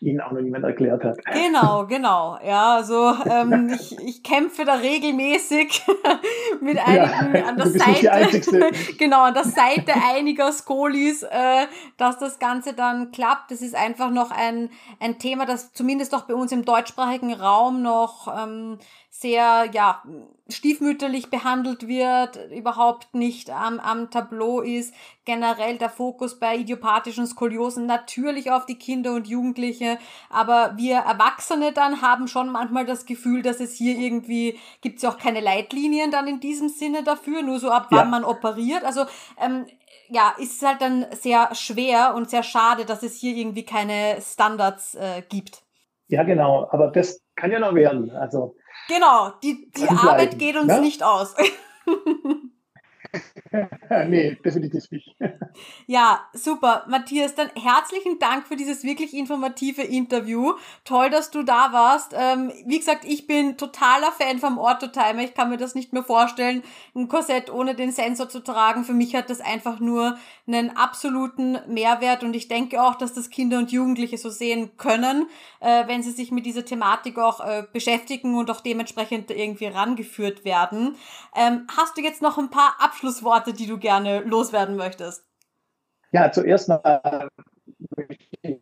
[0.00, 1.18] Ihnen auch noch niemand erklärt hat.
[1.24, 2.38] Genau, genau.
[2.44, 5.82] Ja, also ähm, ich, ich kämpfe da regelmäßig
[6.60, 11.66] mit einigen ja, an der Seite, genau, an der Seite einiger Skolis, äh,
[11.96, 13.50] dass das Ganze dann klappt.
[13.50, 14.70] Das ist einfach noch ein,
[15.00, 18.78] ein Thema, das zumindest auch bei uns im deutschsprachigen Raum noch ähm,
[19.20, 20.02] sehr, ja,
[20.48, 24.94] stiefmütterlich behandelt wird, überhaupt nicht am, am Tableau ist.
[25.24, 29.98] Generell der Fokus bei idiopathischen Skoliosen natürlich auf die Kinder und Jugendliche,
[30.30, 35.02] aber wir Erwachsene dann haben schon manchmal das Gefühl, dass es hier irgendwie, gibt es
[35.02, 38.04] ja auch keine Leitlinien dann in diesem Sinne dafür, nur so ab wann ja.
[38.04, 38.84] man operiert.
[38.84, 39.06] Also
[39.40, 39.66] ähm,
[40.08, 44.94] ja, ist halt dann sehr schwer und sehr schade, dass es hier irgendwie keine Standards
[44.94, 45.62] äh, gibt.
[46.08, 48.10] Ja, genau, aber das kann ja noch werden.
[48.10, 48.54] Also
[48.88, 50.80] Genau, die, die Arbeit geht uns ne?
[50.80, 51.34] nicht aus.
[54.08, 55.16] nee, definitiv nicht.
[55.86, 56.84] ja, super.
[56.88, 60.54] Matthias, dann herzlichen Dank für dieses wirklich informative Interview.
[60.84, 62.14] Toll, dass du da warst.
[62.16, 65.22] Ähm, wie gesagt, ich bin totaler Fan vom Orthotimer.
[65.22, 66.62] Ich kann mir das nicht mehr vorstellen,
[66.94, 68.84] ein Korsett ohne den Sensor zu tragen.
[68.84, 73.30] Für mich hat das einfach nur einen absoluten Mehrwert und ich denke auch, dass das
[73.30, 75.26] Kinder und Jugendliche so sehen können,
[75.60, 80.44] äh, wenn sie sich mit dieser Thematik auch äh, beschäftigen und auch dementsprechend irgendwie rangeführt
[80.44, 80.96] werden.
[81.36, 85.24] Ähm, hast du jetzt noch ein paar Abschlussworte, die du gerne loswerden möchtest?
[86.12, 87.28] Ja, zuerst mal
[87.96, 88.16] möchte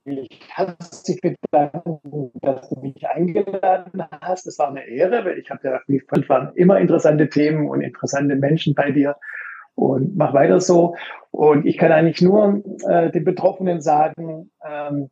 [0.06, 4.46] ich herzlich bedanken, dass du mich eingeladen hast.
[4.46, 7.80] Es war eine Ehre, weil ich habe ja, wie fand, waren immer interessante Themen und
[7.80, 9.16] interessante Menschen bei dir
[9.74, 10.96] und mach weiter so.
[11.30, 15.10] Und ich kann eigentlich nur äh, den Betroffenen sagen, ähm,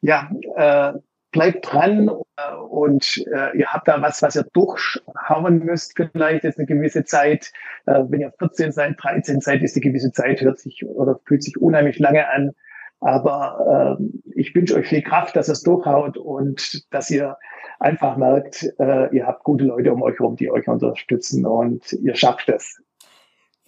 [0.00, 0.98] ja, äh,
[1.30, 6.58] bleibt dran äh, und äh, ihr habt da was, was ihr durchhauen müsst, vielleicht jetzt
[6.58, 7.52] eine gewisse Zeit.
[7.86, 11.42] Äh, wenn ihr 14 seid, 13 seid, ist die gewisse Zeit, hört sich oder fühlt
[11.42, 12.52] sich unheimlich lange an.
[13.00, 14.04] Aber äh,
[14.34, 17.36] ich wünsche euch viel Kraft, dass es durchhaut und dass ihr
[17.78, 22.16] einfach merkt, äh, ihr habt gute Leute um euch herum, die euch unterstützen und ihr
[22.16, 22.82] schafft es.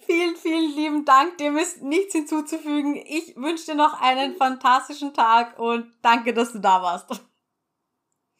[0.05, 1.37] Vielen, vielen lieben Dank.
[1.37, 2.95] Dem ist nichts hinzuzufügen.
[2.95, 7.21] Ich wünsche dir noch einen fantastischen Tag und danke, dass du da warst.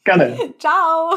[0.04, 0.56] Gerne.
[0.60, 1.16] Ciao.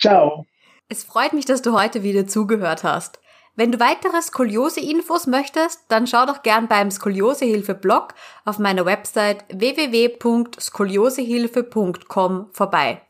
[0.00, 0.46] Ciao.
[0.88, 3.20] Es freut mich, dass du heute wieder zugehört hast.
[3.54, 8.14] Wenn du weitere Skoliose-Infos möchtest, dann schau doch gern beim Skoliosehilfe-Blog
[8.46, 13.02] auf meiner Website www.skoliosehilfe.com vorbei.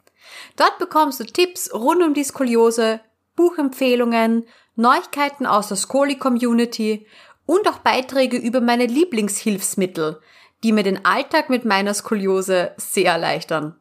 [0.56, 3.00] Dort bekommst du Tipps rund um die Skoliose,
[3.36, 7.06] Buchempfehlungen, Neuigkeiten aus der Skoli-Community
[7.46, 10.20] und auch Beiträge über meine Lieblingshilfsmittel,
[10.62, 13.76] die mir den Alltag mit meiner Skoliose sehr erleichtern.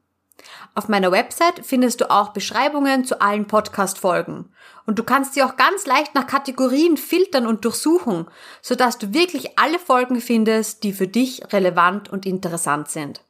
[0.74, 4.50] Auf meiner Website findest du auch Beschreibungen zu allen Podcast-Folgen.
[4.86, 8.28] Und du kannst sie auch ganz leicht nach Kategorien filtern und durchsuchen,
[8.62, 13.22] sodass du wirklich alle Folgen findest, die für dich relevant und interessant sind.